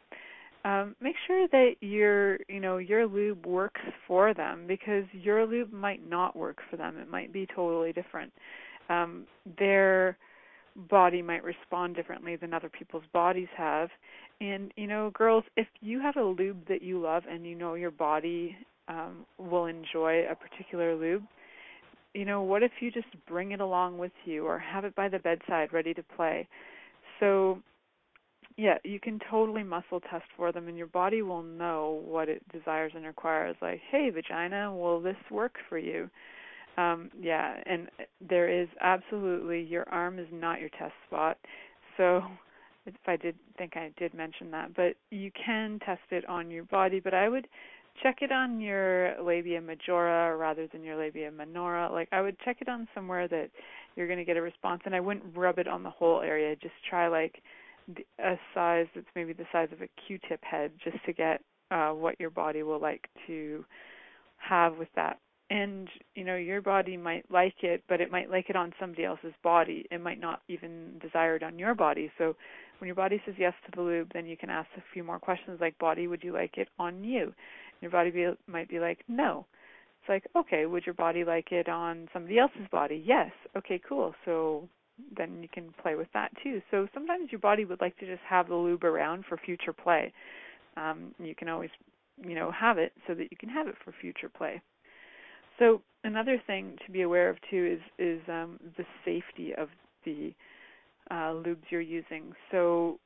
[0.65, 5.73] um, make sure that your you know your lube works for them because your lube
[5.73, 6.99] might not work for them.
[6.99, 8.33] It might be totally different.
[8.89, 9.25] Um,
[9.59, 10.19] their
[10.89, 13.89] body might respond differently than other people's bodies have.
[14.41, 17.75] And you know, girls, if you have a lube that you love and you know
[17.75, 18.57] your body
[18.89, 21.23] um, will enjoy a particular lube,
[22.15, 25.09] you know, what if you just bring it along with you or have it by
[25.09, 26.49] the bedside ready to play?
[27.21, 27.63] So
[28.57, 32.43] yeah, you can totally muscle test for them, and your body will know what it
[32.53, 33.57] desires and requires.
[33.63, 36.11] Like, hey, vagina, will this work for you?
[36.77, 37.89] Um, yeah, and
[38.29, 41.39] there is absolutely your arm is not your test spot.
[41.97, 42.23] So,
[42.87, 46.65] if I did think I did mention that, but you can test it on your
[46.65, 47.01] body.
[47.01, 47.47] But I would
[48.03, 51.91] check it on your labia majora rather than your labia minora.
[51.91, 53.51] Like I would check it on somewhere that
[53.97, 56.57] you're going to get a response, and I wouldn't rub it on the whole area.
[56.57, 57.43] Just try like
[58.19, 62.19] a size that's maybe the size of a Q-tip head, just to get uh, what
[62.21, 63.65] your body will like to
[64.39, 65.19] have with that.
[65.51, 69.05] And you know, your body might like it, but it might like it on somebody
[69.05, 69.85] else's body.
[69.91, 72.11] It might not even desire it on your body.
[72.19, 72.37] So
[72.79, 75.19] when your body says yes to the lube, then you can ask a few more
[75.19, 77.35] questions like, "Body, would you like it on you?"
[77.81, 79.47] Your body be, might be like, "No."
[80.01, 83.03] It's like, okay, would your body like it on somebody else's body?
[83.05, 83.31] Yes.
[83.57, 84.15] Okay, cool.
[84.25, 84.69] So
[85.17, 86.63] then you can play with that too.
[86.71, 90.13] So sometimes your body would like to just have the lube around for future play.
[90.77, 91.71] Um, you can always,
[92.23, 94.63] you know, have it so that you can have it for future play.
[95.59, 99.69] So another thing to be aware of too is is um, the safety of
[100.05, 100.33] the
[101.11, 102.33] uh, lubes you're using.
[102.51, 102.99] So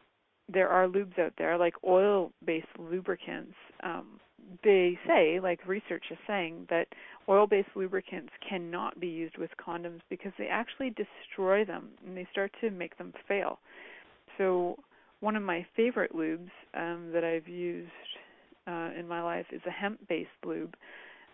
[0.52, 3.54] there are lubes out there like oil-based lubricants.
[3.82, 4.20] Um,
[4.62, 6.86] they say, like research is saying, that
[7.28, 12.26] oil based lubricants cannot be used with condoms because they actually destroy them and they
[12.30, 13.58] start to make them fail.
[14.38, 14.76] So,
[15.20, 17.90] one of my favorite lubes um, that I've used
[18.66, 20.74] uh, in my life is a hemp based lube.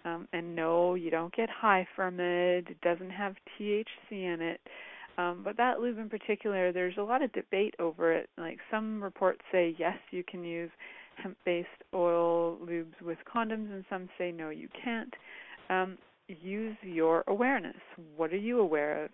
[0.04, 4.60] Um, and no, you don't get high from it, it doesn't have THC in it.
[5.18, 8.30] Um, but that lube in particular, there's a lot of debate over it.
[8.38, 10.70] Like some reports say yes, you can use
[11.16, 15.14] hemp-based oil lubes with condoms, and some say no, you can't.
[15.68, 15.98] Um,
[16.28, 17.76] use your awareness.
[18.16, 19.10] What are you aware of?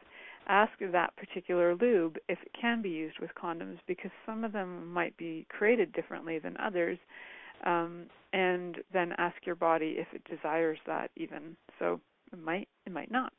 [0.48, 4.92] Ask that particular lube if it can be used with condoms, because some of them
[4.92, 6.98] might be created differently than others.
[7.64, 11.56] Um, and then ask your body if it desires that even.
[11.78, 12.00] So
[12.32, 13.32] it might, it might not.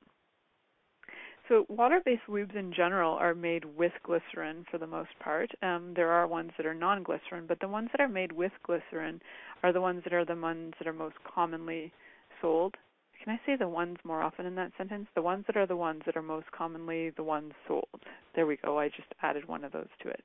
[1.47, 5.49] So water-based lubes in general are made with glycerin for the most part.
[5.61, 9.21] Um, there are ones that are non-glycerin, but the ones that are made with glycerin
[9.63, 11.93] are the ones that are the ones that are most commonly
[12.41, 12.75] sold.
[13.23, 15.07] Can I say the ones more often in that sentence?
[15.15, 18.01] The ones that are the ones that are most commonly the ones sold.
[18.35, 18.77] There we go.
[18.77, 20.23] I just added one of those to it.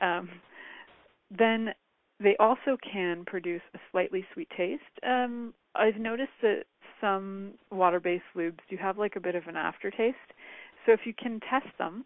[0.00, 0.28] Um,
[1.36, 1.70] then
[2.20, 4.82] they also can produce a slightly sweet taste.
[5.06, 6.64] Um, I've noticed that
[7.04, 10.16] some water-based lubes do have like a bit of an aftertaste.
[10.86, 12.04] So if you can test them,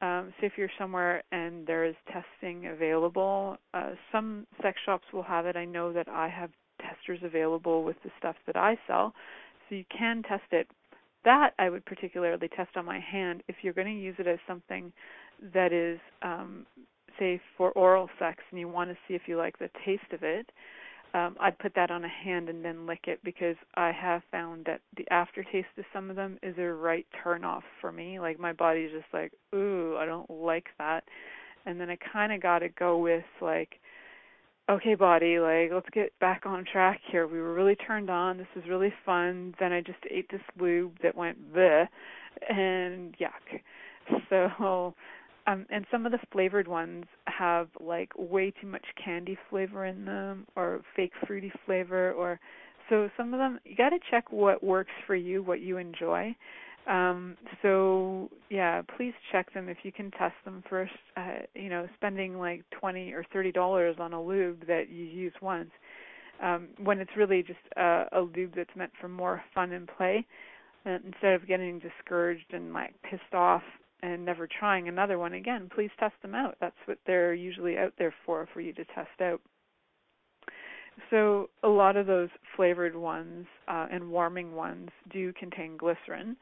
[0.00, 5.24] um, say if you're somewhere and there is testing available, uh, some sex shops will
[5.24, 5.56] have it.
[5.56, 6.50] I know that I have
[6.80, 9.12] testers available with the stuff that I sell,
[9.68, 10.68] so you can test it.
[11.24, 14.38] That I would particularly test on my hand if you're going to use it as
[14.46, 14.92] something
[15.52, 16.66] that is, um,
[17.18, 20.22] say, for oral sex, and you want to see if you like the taste of
[20.22, 20.50] it
[21.12, 24.64] um, I'd put that on a hand and then lick it because I have found
[24.66, 28.20] that the aftertaste of some of them is a right turn off for me.
[28.20, 31.04] Like my body's just like, ooh, I don't like that.
[31.66, 33.80] And then I kind of got to go with like,
[34.70, 37.26] okay, body, like let's get back on track here.
[37.26, 38.38] We were really turned on.
[38.38, 39.54] This is really fun.
[39.58, 41.86] Then I just ate this lube that went bleh,
[42.48, 43.60] and yuck.
[44.28, 44.94] So
[45.50, 50.04] um, and some of the flavored ones have like way too much candy flavor in
[50.04, 52.38] them or fake fruity flavor or
[52.88, 56.34] so some of them you got to check what works for you, what you enjoy.
[56.86, 60.92] Um, so yeah, please check them if you can test them first.
[61.16, 65.32] Uh, you know, spending like twenty or thirty dollars on a lube that you use
[65.42, 65.70] once,
[66.42, 70.26] um, when it's really just a, a lube that's meant for more fun and play,
[70.86, 73.62] uh, instead of getting discouraged and like pissed off
[74.02, 76.56] and never trying another one again, please test them out.
[76.60, 79.40] That's what they're usually out there for, for you to test out.
[81.10, 86.36] So a lot of those flavored ones uh, and warming ones do contain glycerin.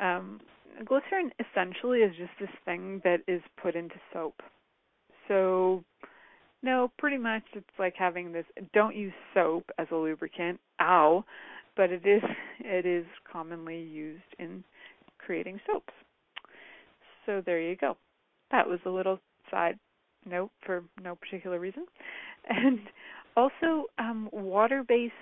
[0.00, 0.40] Um,
[0.84, 4.42] glycerin essentially is just this thing that is put into soap.
[5.28, 5.84] So
[6.62, 8.44] no, pretty much it's like having this.
[8.74, 10.60] Don't use soap as a lubricant.
[10.80, 11.24] Ow,
[11.76, 12.22] but it is
[12.60, 14.64] it is commonly used in
[15.18, 15.92] creating soaps.
[17.26, 17.96] So there you go.
[18.50, 19.78] That was a little side
[20.24, 21.86] note for no particular reason.
[22.48, 22.80] And
[23.36, 25.12] also, um, water-based.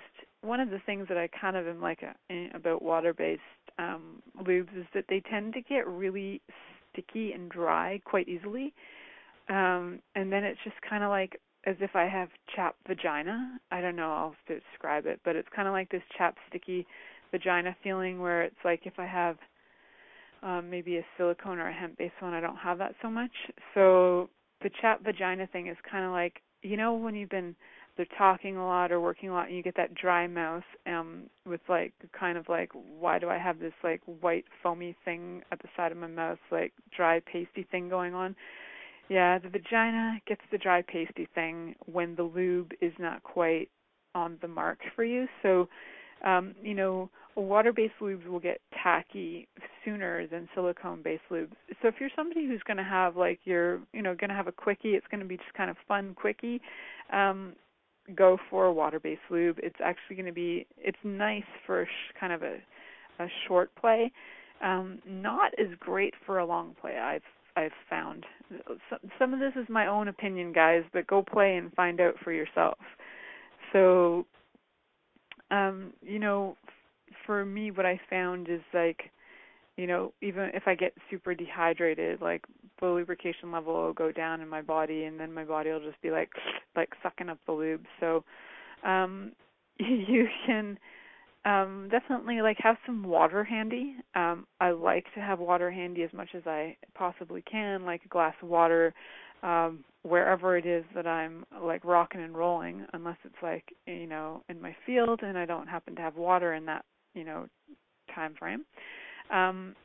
[0.41, 3.41] One of the things that I kind of am like a, eh, about water-based
[3.77, 6.41] um, lubes is that they tend to get really
[6.91, 8.73] sticky and dry quite easily.
[9.49, 13.59] Um, and then it's just kind of like as if I have chapped vagina.
[13.71, 16.87] I don't know how to describe it, but it's kind of like this chapped, sticky
[17.31, 19.37] vagina feeling where it's like if I have
[20.43, 22.33] um, maybe a silicone or a hemp based one.
[22.33, 23.31] I don't have that so much.
[23.73, 24.29] So
[24.61, 27.55] the chat vagina thing is kind of like you know when you've been
[27.95, 31.23] they're talking a lot or working a lot and you get that dry mouth um
[31.45, 32.69] with like kind of like
[32.99, 36.39] why do I have this like white foamy thing at the side of my mouth
[36.51, 38.35] like dry pasty thing going on
[39.07, 43.69] yeah the vagina gets the dry pasty thing when the lube is not quite
[44.15, 45.67] on the mark for you so
[46.23, 49.47] um, you know, water-based lubes will get tacky
[49.85, 51.53] sooner than silicone-based lubes.
[51.81, 54.47] So if you're somebody who's going to have like you're, you know, going to have
[54.47, 56.61] a quickie, it's going to be just kind of fun quickie.
[57.13, 57.53] Um,
[58.15, 59.59] go for a water-based lube.
[59.61, 62.57] It's actually going to be it's nice for sh- kind of a
[63.19, 64.11] a short play.
[64.63, 66.97] Um, not as great for a long play.
[66.97, 67.21] I've
[67.55, 68.25] I've found.
[69.17, 72.31] Some of this is my own opinion, guys, but go play and find out for
[72.31, 72.77] yourself.
[73.73, 74.25] So
[75.51, 76.55] um, you know,
[77.25, 79.11] for me, what I found is like,
[79.77, 82.43] you know, even if I get super dehydrated, like
[82.79, 86.01] the lubrication level will go down in my body, and then my body will just
[86.01, 86.29] be like,
[86.75, 87.85] like sucking up the lube.
[87.99, 88.23] So,
[88.85, 89.31] um,
[89.79, 90.77] you can
[91.45, 96.11] um definitely like have some water handy um i like to have water handy as
[96.11, 98.93] much as i possibly can like a glass of water
[99.41, 104.43] um wherever it is that I'm like rocking and rolling unless it's like you know
[104.49, 107.47] in my field and I don't happen to have water in that you know
[108.13, 108.65] time frame.
[109.31, 109.75] Um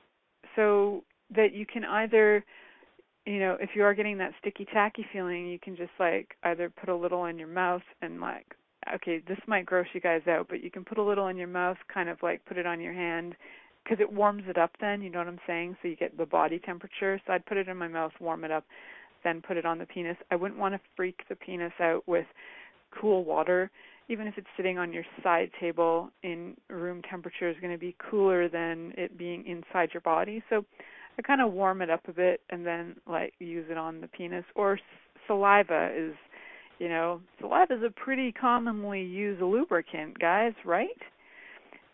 [0.56, 1.04] so
[1.34, 2.44] that you can either
[3.26, 6.70] you know if you are getting that sticky tacky feeling you can just like either
[6.70, 8.46] put a little in your mouth and like
[8.94, 11.48] okay this might gross you guys out but you can put a little in your
[11.48, 13.34] mouth kind of like put it on your hand
[13.82, 15.76] because it warms it up then you know what i'm saying?
[15.80, 17.20] So you get the body temperature.
[17.26, 18.64] So i'd put it in my mouth warm it up
[19.24, 20.16] then put it on the penis.
[20.30, 22.26] I wouldn't want to freak the penis out with
[23.00, 23.70] cool water,
[24.08, 27.96] even if it's sitting on your side table in room temperature is going to be
[28.10, 30.42] cooler than it being inside your body.
[30.50, 30.64] So
[31.18, 34.08] I kind of warm it up a bit and then like use it on the
[34.08, 34.44] penis.
[34.54, 34.78] Or
[35.26, 36.14] saliva is,
[36.78, 40.88] you know, saliva is a pretty commonly used lubricant, guys, right?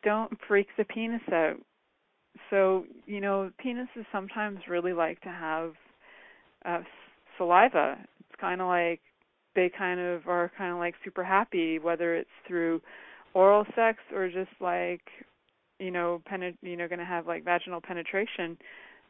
[0.03, 1.57] Don't freak the penis out.
[2.49, 5.73] So, you know, penises sometimes really like to have
[6.65, 6.81] uh,
[7.37, 7.99] saliva.
[8.21, 9.01] It's kind of like
[9.61, 12.81] they kind of are kind of like super happy, whether it's through
[13.35, 15.03] oral sex or just like
[15.79, 18.57] you know, penet- you know, going to have like vaginal penetration.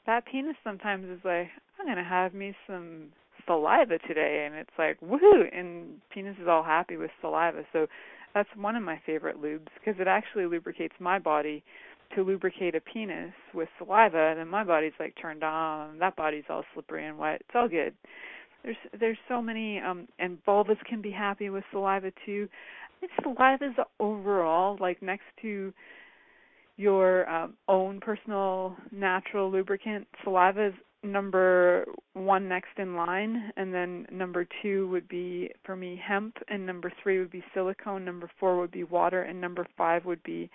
[0.06, 1.48] That penis sometimes is like,
[1.78, 3.08] I'm going to have me some
[3.46, 5.46] saliva today and it's like woohoo!
[5.52, 7.62] And penis is all happy with saliva.
[7.72, 7.86] So
[8.34, 11.62] that's one of my favorite lubes because it actually lubricates my body
[12.14, 16.44] to lubricate a penis with saliva and then my body's like turned on that body's
[16.50, 17.36] all slippery and wet.
[17.40, 17.94] It's all good
[18.62, 22.48] there's there's so many um and vulvas can be happy with saliva too.
[22.96, 25.72] I think saliva is overall like next to
[26.76, 34.06] your um, own personal natural lubricant saliva is number one next in line, and then
[34.10, 38.58] number two would be for me hemp, and number three would be silicone, number four
[38.58, 40.50] would be water, and number five would be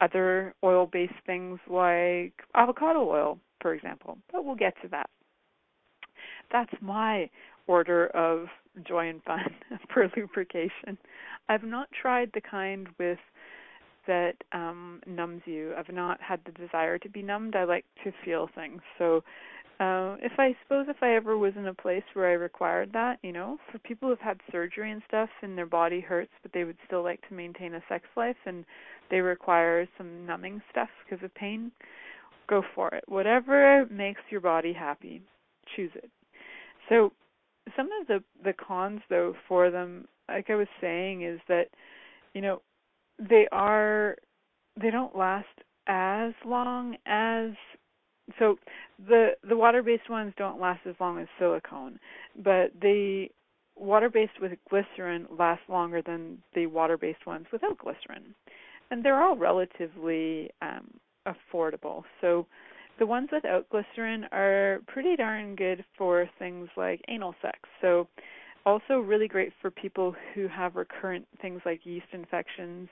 [0.00, 4.18] other oil based things like avocado oil, for example.
[4.32, 5.10] But we'll get to that.
[6.50, 7.28] That's my
[7.66, 8.46] order of
[8.86, 9.40] joy and fun
[9.92, 10.96] for lubrication.
[11.48, 13.18] I've not tried the kind with
[14.06, 15.74] that um numbs you.
[15.76, 17.56] I've not had the desire to be numbed.
[17.56, 18.80] I like to feel things.
[18.98, 19.22] So
[19.80, 23.18] uh, if I suppose if I ever was in a place where I required that,
[23.22, 26.64] you know, for people who've had surgery and stuff and their body hurts, but they
[26.64, 28.64] would still like to maintain a sex life and
[29.08, 31.70] they require some numbing stuff because of pain,
[32.48, 33.04] go for it.
[33.06, 35.22] Whatever makes your body happy,
[35.76, 36.10] choose it.
[36.88, 37.12] So,
[37.76, 41.66] some of the the cons though for them, like I was saying, is that
[42.34, 42.62] you know
[43.18, 44.16] they are
[44.80, 45.46] they don't last
[45.86, 47.50] as long as
[48.38, 48.58] so
[49.08, 51.98] the the water based ones don't last as long as silicone,
[52.36, 53.28] but the
[53.76, 58.34] water based with glycerin last longer than the water based ones without glycerin.
[58.90, 60.90] And they're all relatively um,
[61.26, 62.02] affordable.
[62.20, 62.46] So
[62.98, 67.58] the ones without glycerin are pretty darn good for things like anal sex.
[67.80, 68.08] So
[68.66, 72.88] also really great for people who have recurrent things like yeast infections,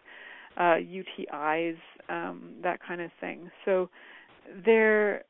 [0.57, 1.77] uh, UTIs,
[2.09, 3.51] um, that kind of thing.
[3.65, 3.91] So
[4.65, 5.25] they're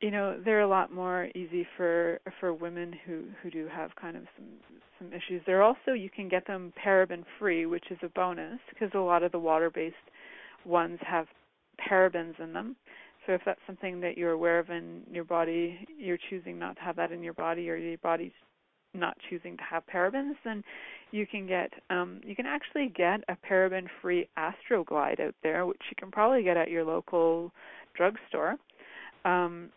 [0.00, 4.16] you know they're a lot more easy for for women who who do have kind
[4.16, 4.46] of some
[4.98, 8.90] some issues they're also you can get them paraben free which is a bonus because
[8.94, 9.96] a lot of the water based
[10.64, 11.26] ones have
[11.90, 12.76] parabens in them
[13.28, 16.82] so if that's something that you're aware of in your body you're choosing not to
[16.82, 18.32] have that in your body or your body's
[18.94, 20.64] not choosing to have parabens then
[21.10, 25.82] you can get um you can actually get a paraben free astroglide out there which
[25.90, 27.52] you can probably get at your local
[27.94, 28.56] drugstore
[29.24, 29.70] um,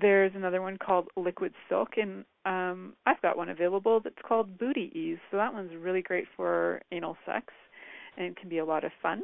[0.00, 4.90] there's another one called Liquid Silk, and um, I've got one available that's called Booty
[4.94, 5.18] Ease.
[5.30, 7.46] So that one's really great for anal sex,
[8.16, 9.22] and can be a lot of fun.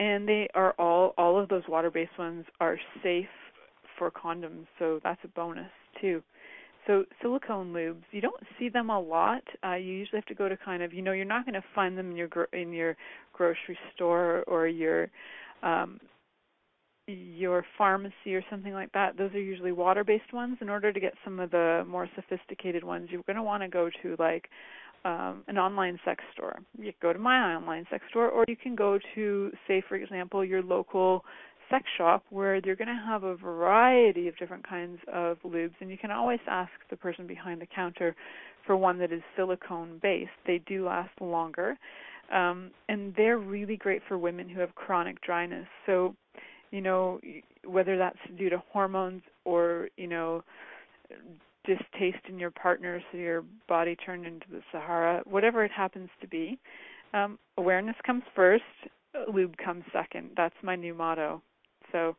[0.00, 3.26] And they are all all of those water-based ones are safe
[3.98, 5.70] for condoms, so that's a bonus
[6.00, 6.22] too.
[6.86, 9.42] So silicone lubes, you don't see them a lot.
[9.62, 11.64] Uh, you usually have to go to kind of, you know, you're not going to
[11.74, 12.96] find them in your gro- in your
[13.34, 15.10] grocery store or your
[15.62, 16.00] um,
[17.06, 20.58] your pharmacy or something like that, those are usually water based ones.
[20.60, 23.68] In order to get some of the more sophisticated ones, you're going to want to
[23.68, 24.48] go to like
[25.04, 26.58] um, an online sex store.
[26.78, 30.44] You go to my online sex store, or you can go to, say, for example,
[30.44, 31.24] your local
[31.70, 35.90] sex shop where they're going to have a variety of different kinds of lubes, and
[35.90, 38.14] you can always ask the person behind the counter
[38.66, 40.30] for one that is silicone based.
[40.46, 41.76] They do last longer.
[42.32, 45.66] Um, and they're really great for women who have chronic dryness.
[45.86, 46.14] So
[46.70, 47.20] you know,
[47.64, 50.42] whether that's due to hormones or, you know,
[51.64, 56.28] distaste in your partner, so your body turned into the Sahara, whatever it happens to
[56.28, 56.58] be.
[57.12, 58.62] Um, awareness comes first,
[59.32, 60.30] lube comes second.
[60.36, 61.42] That's my new motto.
[61.92, 62.16] So,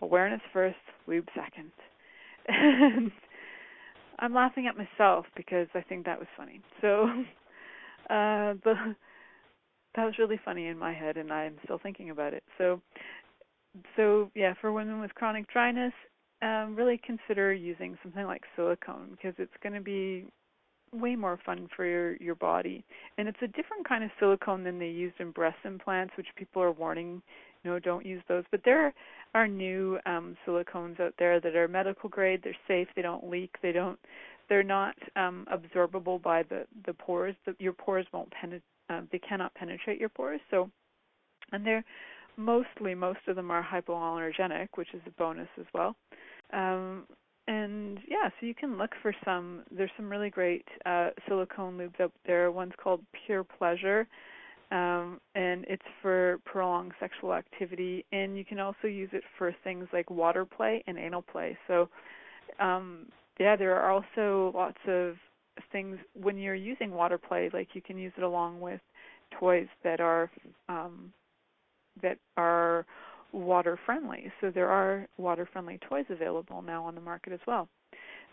[0.00, 0.76] awareness first,
[1.06, 1.70] lube second.
[2.48, 3.10] And
[4.18, 6.60] I'm laughing at myself because I think that was funny.
[6.80, 7.04] So,
[8.10, 8.94] uh, the
[9.96, 12.44] that was really funny in my head, and I'm still thinking about it.
[12.58, 12.80] So,
[13.96, 15.92] so yeah, for women with chronic dryness,
[16.42, 20.26] um, really consider using something like silicone because it's going to be
[20.92, 22.84] way more fun for your your body.
[23.18, 26.62] And it's a different kind of silicone than they used in breast implants, which people
[26.62, 27.22] are warning,
[27.62, 28.44] you know, don't use those.
[28.50, 28.92] But there
[29.34, 32.40] are new um, silicones out there that are medical grade.
[32.42, 32.88] They're safe.
[32.96, 33.54] They don't leak.
[33.62, 33.98] They don't.
[34.48, 37.36] They're not um, absorbable by the the pores.
[37.46, 38.62] The, your pores won't penetrate.
[38.88, 40.40] Uh, they cannot penetrate your pores.
[40.50, 40.68] So,
[41.52, 41.84] and they're
[42.36, 45.94] mostly most of them are hypoallergenic, which is a bonus as well.
[46.52, 47.04] Um,
[47.48, 49.62] and yeah, so you can look for some.
[49.70, 52.52] There's some really great uh, silicone lubes out there.
[52.52, 54.06] One's called Pure Pleasure,
[54.70, 58.04] um, and it's for prolonged sexual activity.
[58.12, 61.58] And you can also use it for things like water play and anal play.
[61.66, 61.88] So
[62.60, 63.06] um,
[63.38, 65.16] yeah, there are also lots of
[65.72, 67.50] things when you're using water play.
[67.52, 68.80] Like you can use it along with
[69.38, 70.30] toys that are
[70.68, 71.12] um,
[72.02, 72.86] that are
[73.32, 74.32] water friendly.
[74.40, 77.68] So there are water friendly toys available now on the market as well.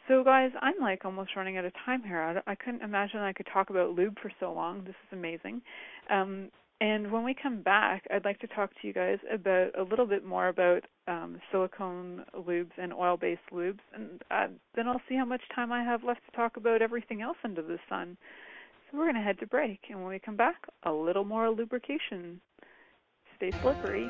[0.07, 2.21] So, guys, I'm like almost running out of time here.
[2.21, 4.83] I, I couldn't imagine I could talk about lube for so long.
[4.85, 5.61] This is amazing.
[6.09, 9.83] Um, and when we come back, I'd like to talk to you guys about a
[9.83, 15.15] little bit more about um, silicone lubes and oil-based lubes, and uh, then I'll see
[15.15, 18.15] how much time I have left to talk about everything else under the sun.
[18.91, 21.49] So we're going to head to break, and when we come back, a little more
[21.49, 22.39] lubrication.
[23.37, 24.09] Stay slippery.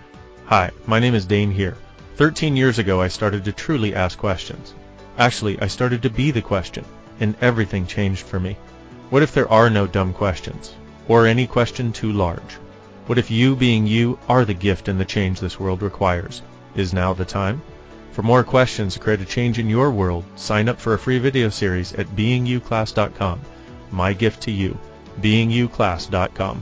[0.51, 1.77] Hi, my name is Dain Heer.
[2.17, 4.73] 13 years ago I started to truly ask questions.
[5.17, 6.83] Actually, I started to be the question,
[7.21, 8.57] and everything changed for me.
[9.11, 10.75] What if there are no dumb questions?
[11.07, 12.57] Or any question too large?
[13.05, 16.41] What if you being you are the gift and the change this world requires?
[16.75, 17.61] Is now the time?
[18.11, 21.19] For more questions to create a change in your world, sign up for a free
[21.19, 23.39] video series at beingyouclass.com.
[23.89, 24.77] My gift to you,
[25.21, 26.61] beingyouclass.com.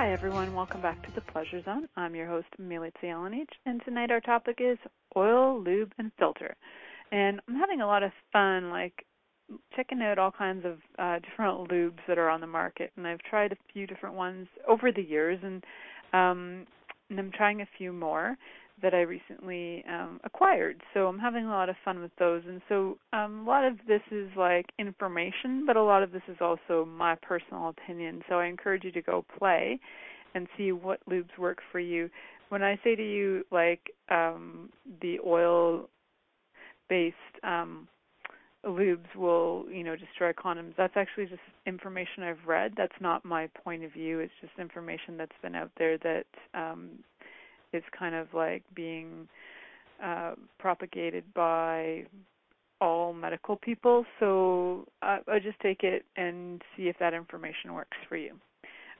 [0.00, 0.54] Hi, everyone.
[0.54, 1.88] Welcome back to the Pleasure Zone.
[1.96, 4.78] I'm your host, Milica Jelenic, and tonight our topic is
[5.16, 6.54] oil, lube, and filter.
[7.10, 9.04] And I'm having a lot of fun, like
[9.74, 13.18] checking out all kinds of uh, different lubes that are on the market, and I've
[13.28, 15.64] tried a few different ones over the years, and
[16.12, 16.64] um,
[17.10, 18.36] and I'm trying a few more
[18.82, 20.80] that I recently um, acquired.
[20.94, 22.42] So I'm having a lot of fun with those.
[22.46, 26.22] And so um, a lot of this is like information, but a lot of this
[26.28, 28.22] is also my personal opinion.
[28.28, 29.78] So I encourage you to go play
[30.34, 32.10] and see what lubes work for you.
[32.48, 34.70] When I say to you like um,
[35.00, 35.88] the oil
[36.88, 37.88] based um,
[38.64, 42.72] lubes will, you know, destroy condoms, that's actually just information I've read.
[42.76, 44.20] That's not my point of view.
[44.20, 46.90] It's just information that's been out there that um,
[47.72, 49.28] is kind of like being
[50.02, 52.04] uh, propagated by
[52.80, 54.04] all medical people.
[54.20, 58.34] So I, I just take it and see if that information works for you.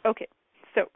[0.07, 0.27] Okay,
[0.75, 0.87] so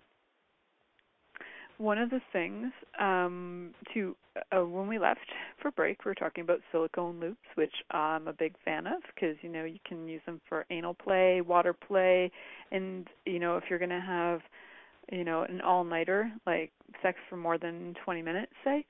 [1.79, 4.17] one of the things um, to
[4.51, 5.21] uh, when we left
[5.61, 9.37] for break, we were talking about silicone lubes, which I'm a big fan of because
[9.43, 12.31] you know you can use them for anal play, water play,
[12.71, 14.41] and you know if you're going to have
[15.11, 16.71] you know an all nighter like
[17.03, 18.85] sex for more than 20 minutes say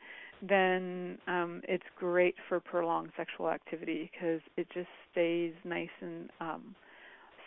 [0.49, 6.75] then um it's great for prolonged sexual activity because it just stays nice and um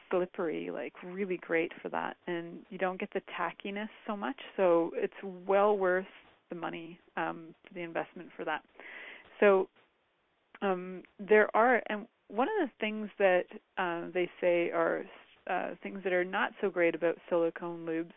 [0.09, 2.15] slippery like really great for that.
[2.27, 5.13] And you don't get the tackiness so much so it's
[5.47, 6.05] well worth
[6.49, 8.61] the money um the investment for that.
[9.39, 9.67] So
[10.61, 13.43] um there are and one of the things that
[13.77, 15.03] uh, they say are
[15.47, 18.13] uh, things that are not so great about silicone lubes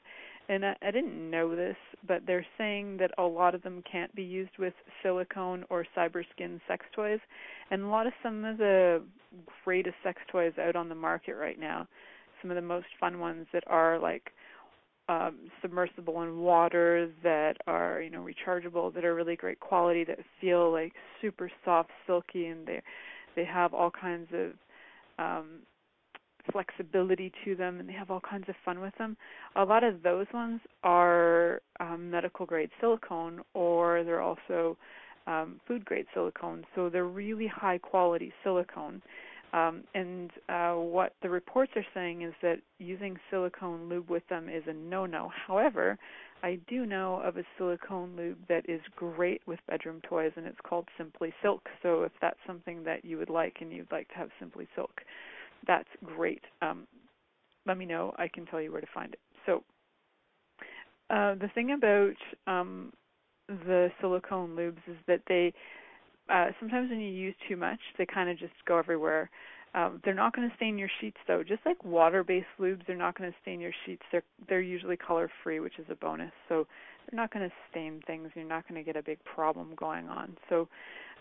[0.49, 1.77] and I, I didn't know this,
[2.07, 4.73] but they're saying that a lot of them can't be used with
[5.03, 7.21] silicone or cyberskin sex toys,
[7.71, 9.03] and a lot of some of the
[9.65, 11.87] greatest sex toys out on the market right now,
[12.41, 14.33] some of the most fun ones that are like
[15.09, 20.19] um, submersible in water, that are you know rechargeable, that are really great quality, that
[20.41, 22.81] feel like super soft, silky, and they
[23.37, 24.53] they have all kinds of
[25.19, 25.61] um,
[26.53, 29.17] flexibility to them, and they have all kinds of fun with them.
[29.57, 34.77] A lot of those ones are um, medical grade silicone, or they're also
[35.27, 36.65] um, food grade silicone.
[36.75, 39.03] So they're really high quality silicone.
[39.53, 44.49] Um, and uh, what the reports are saying is that using silicone lube with them
[44.49, 45.31] is a no-no.
[45.47, 45.99] However,
[46.43, 50.61] I do know of a silicone lube that is great with bedroom toys, and it's
[50.63, 51.67] called Simply Silk.
[51.83, 55.01] So if that's something that you would like and you'd like to have Simply Silk,
[55.67, 56.43] that's great.
[56.63, 56.87] Um,
[57.67, 58.15] let me know.
[58.19, 59.21] I can tell you where to find it.
[59.47, 59.63] So
[61.11, 62.93] uh, the thing about um,
[63.49, 65.53] the silicone lubes is that they
[66.29, 69.31] uh, sometimes when you use too much, they kind of just go everywhere.
[69.75, 71.43] Um, they're not going to stain your sheets though.
[71.43, 74.03] Just like water-based lubes, they're not going to stain your sheets.
[74.11, 76.33] They're they're usually color-free, which is a bonus.
[76.49, 76.67] So
[77.11, 78.31] they're not going to stain things.
[78.35, 80.37] You're not going to get a big problem going on.
[80.49, 80.69] So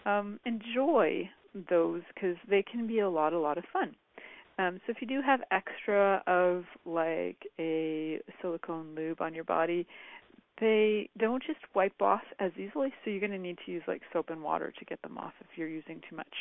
[0.05, 1.29] um, enjoy
[1.69, 3.95] those because they can be a lot a lot of fun.
[4.59, 9.85] Um, so if you do have extra of like a silicone lube on your body,
[10.59, 14.01] they don't just wipe off as easily, so you're going to need to use like
[14.11, 16.33] soap and water to get them off if you're using too much.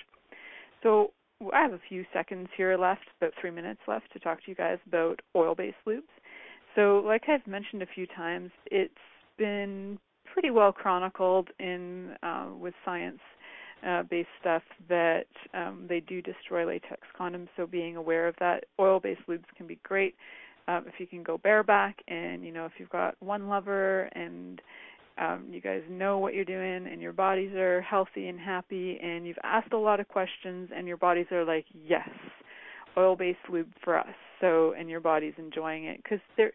[0.83, 1.12] So
[1.53, 4.55] I have a few seconds here left, about three minutes left, to talk to you
[4.55, 6.03] guys about oil-based lubes.
[6.75, 8.95] So, like I've mentioned a few times, it's
[9.39, 9.99] been
[10.33, 13.21] pretty well chronicled in uh, with science
[13.85, 17.49] uh, based stuff that um, they do destroy latex condoms.
[17.57, 20.14] So being aware of that, oil-based lubes can be great
[20.68, 24.61] um, if you can go bareback and you know if you've got one lover and
[25.18, 29.27] um, you guys know what you're doing and your bodies are healthy and happy and
[29.27, 32.09] you've asked a lot of questions and your bodies are like yes
[32.99, 36.53] oil-based lube for us so and your body's enjoying it because they're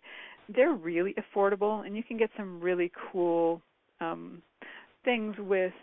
[0.53, 3.61] they're really affordable and you can get some really cool
[4.01, 4.41] um,
[5.05, 5.74] things with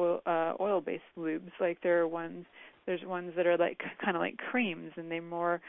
[0.00, 1.50] oil uh, oil-based lubes.
[1.60, 2.46] Like there are ones
[2.86, 5.60] there's ones that are like kind of like creams and they more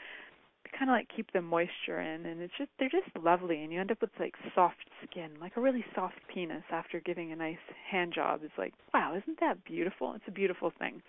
[0.78, 3.80] kind of like keep the moisture in and it's just they're just lovely and you
[3.80, 7.56] end up with like soft skin like a really soft penis after giving a nice
[7.90, 8.40] hand job.
[8.44, 10.14] Is like wow isn't that beautiful?
[10.14, 11.02] It's a beautiful thing.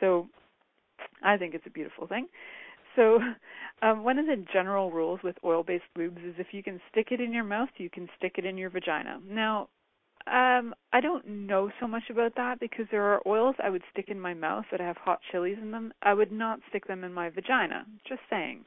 [0.00, 0.28] So
[1.22, 2.26] i think it's a beautiful thing.
[2.96, 3.20] So
[3.82, 7.08] um, one of the general rules with oil based lubes is if you can stick
[7.10, 9.20] it in your mouth you can stick it in your vagina.
[9.28, 9.68] Now
[10.26, 14.06] um, I don't know so much about that because there are oils I would stick
[14.08, 15.92] in my mouth that have hot chilies in them.
[16.02, 17.86] I would not stick them in my vagina.
[18.08, 18.64] Just saying.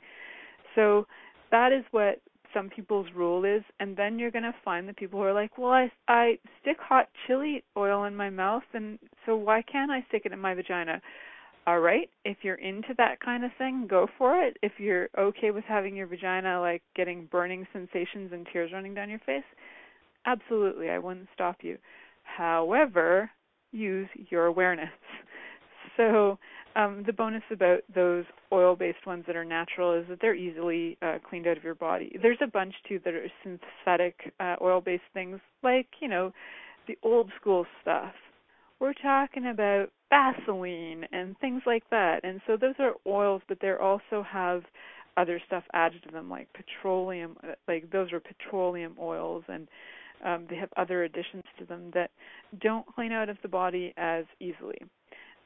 [0.75, 1.05] So
[1.51, 2.21] that is what
[2.53, 5.57] some people's rule is and then you're going to find the people who are like,
[5.57, 10.03] "Well, I I stick hot chili oil in my mouth and so why can't I
[10.07, 11.01] stick it in my vagina?"
[11.67, 14.57] All right, if you're into that kind of thing, go for it.
[14.63, 19.09] If you're okay with having your vagina like getting burning sensations and tears running down
[19.09, 19.43] your face,
[20.31, 21.77] absolutely, I wouldn't stop you.
[22.23, 23.29] However,
[23.71, 24.89] use your awareness.
[25.97, 26.39] So
[26.77, 28.23] um, the bonus about those
[28.53, 32.17] oil-based ones that are natural is that they're easily uh, cleaned out of your body.
[32.21, 36.31] There's a bunch too that are synthetic uh, oil-based things, like you know,
[36.87, 38.13] the old school stuff.
[38.79, 43.71] We're talking about Vaseline and things like that, and so those are oils, but they
[43.71, 44.61] also have
[45.17, 47.35] other stuff added to them, like petroleum.
[47.43, 49.67] Uh, like those are petroleum oils, and
[50.23, 52.11] um, they have other additions to them that
[52.61, 54.77] don't clean out of the body as easily.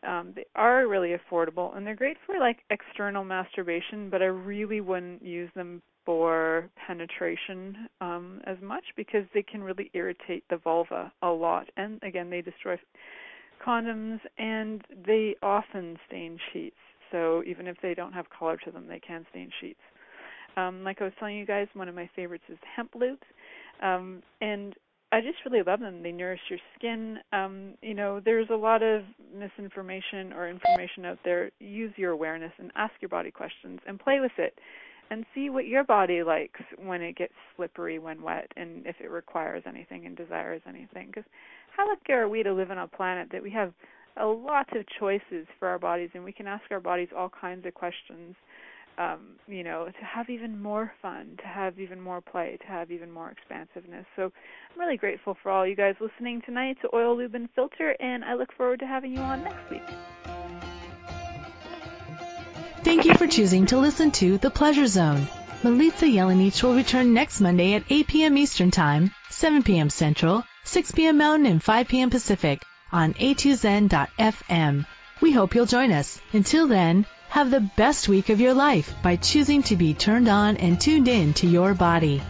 [0.08, 4.82] Um, they are really affordable and they're great for like external masturbation, but I really
[4.82, 11.12] wouldn't use them for penetration um, as much because they can really irritate the vulva
[11.22, 11.70] a lot.
[11.78, 12.78] And again, they destroy
[13.66, 16.76] condoms and they often stain sheets.
[17.12, 19.80] So even if they don't have color to them, they can stain sheets.
[20.58, 23.18] Um, like I was telling you guys, one of my favorites is hemp lubes.
[23.84, 24.74] Um, and
[25.12, 26.02] I just really love them.
[26.02, 27.20] They nourish your skin.
[27.32, 31.52] Um, you know, there's a lot of misinformation or information out there.
[31.60, 34.58] Use your awareness and ask your body questions and play with it
[35.12, 39.12] and see what your body likes when it gets slippery when wet and if it
[39.12, 41.08] requires anything and desires anything.
[41.08, 41.30] Because
[41.78, 43.72] how lucky are we to live on a planet that we have
[44.18, 47.66] a lot of choices for our bodies and we can ask our bodies all kinds
[47.68, 48.36] of questions
[48.98, 52.92] um, you know, to have even more fun, to have even more play, to have
[52.92, 54.06] even more expansiveness.
[54.16, 57.96] So I'm really grateful for all you guys listening tonight to Oil, Lube, and Filter,
[58.00, 59.82] and I look forward to having you on next week.
[62.84, 65.28] Thank you for choosing to listen to The Pleasure Zone.
[65.64, 68.38] Milica Jelenic will return next Monday at 8 p.m.
[68.38, 69.90] Eastern Time, 7 p.m.
[69.90, 71.18] Central, 6 p.m.
[71.18, 72.10] Mountain, and 5 p.m.
[72.10, 74.86] Pacific on a2zen.fm.
[75.22, 76.20] We hope you'll join us.
[76.34, 80.56] Until then, have the best week of your life by choosing to be turned on
[80.58, 82.22] and tuned in to your body.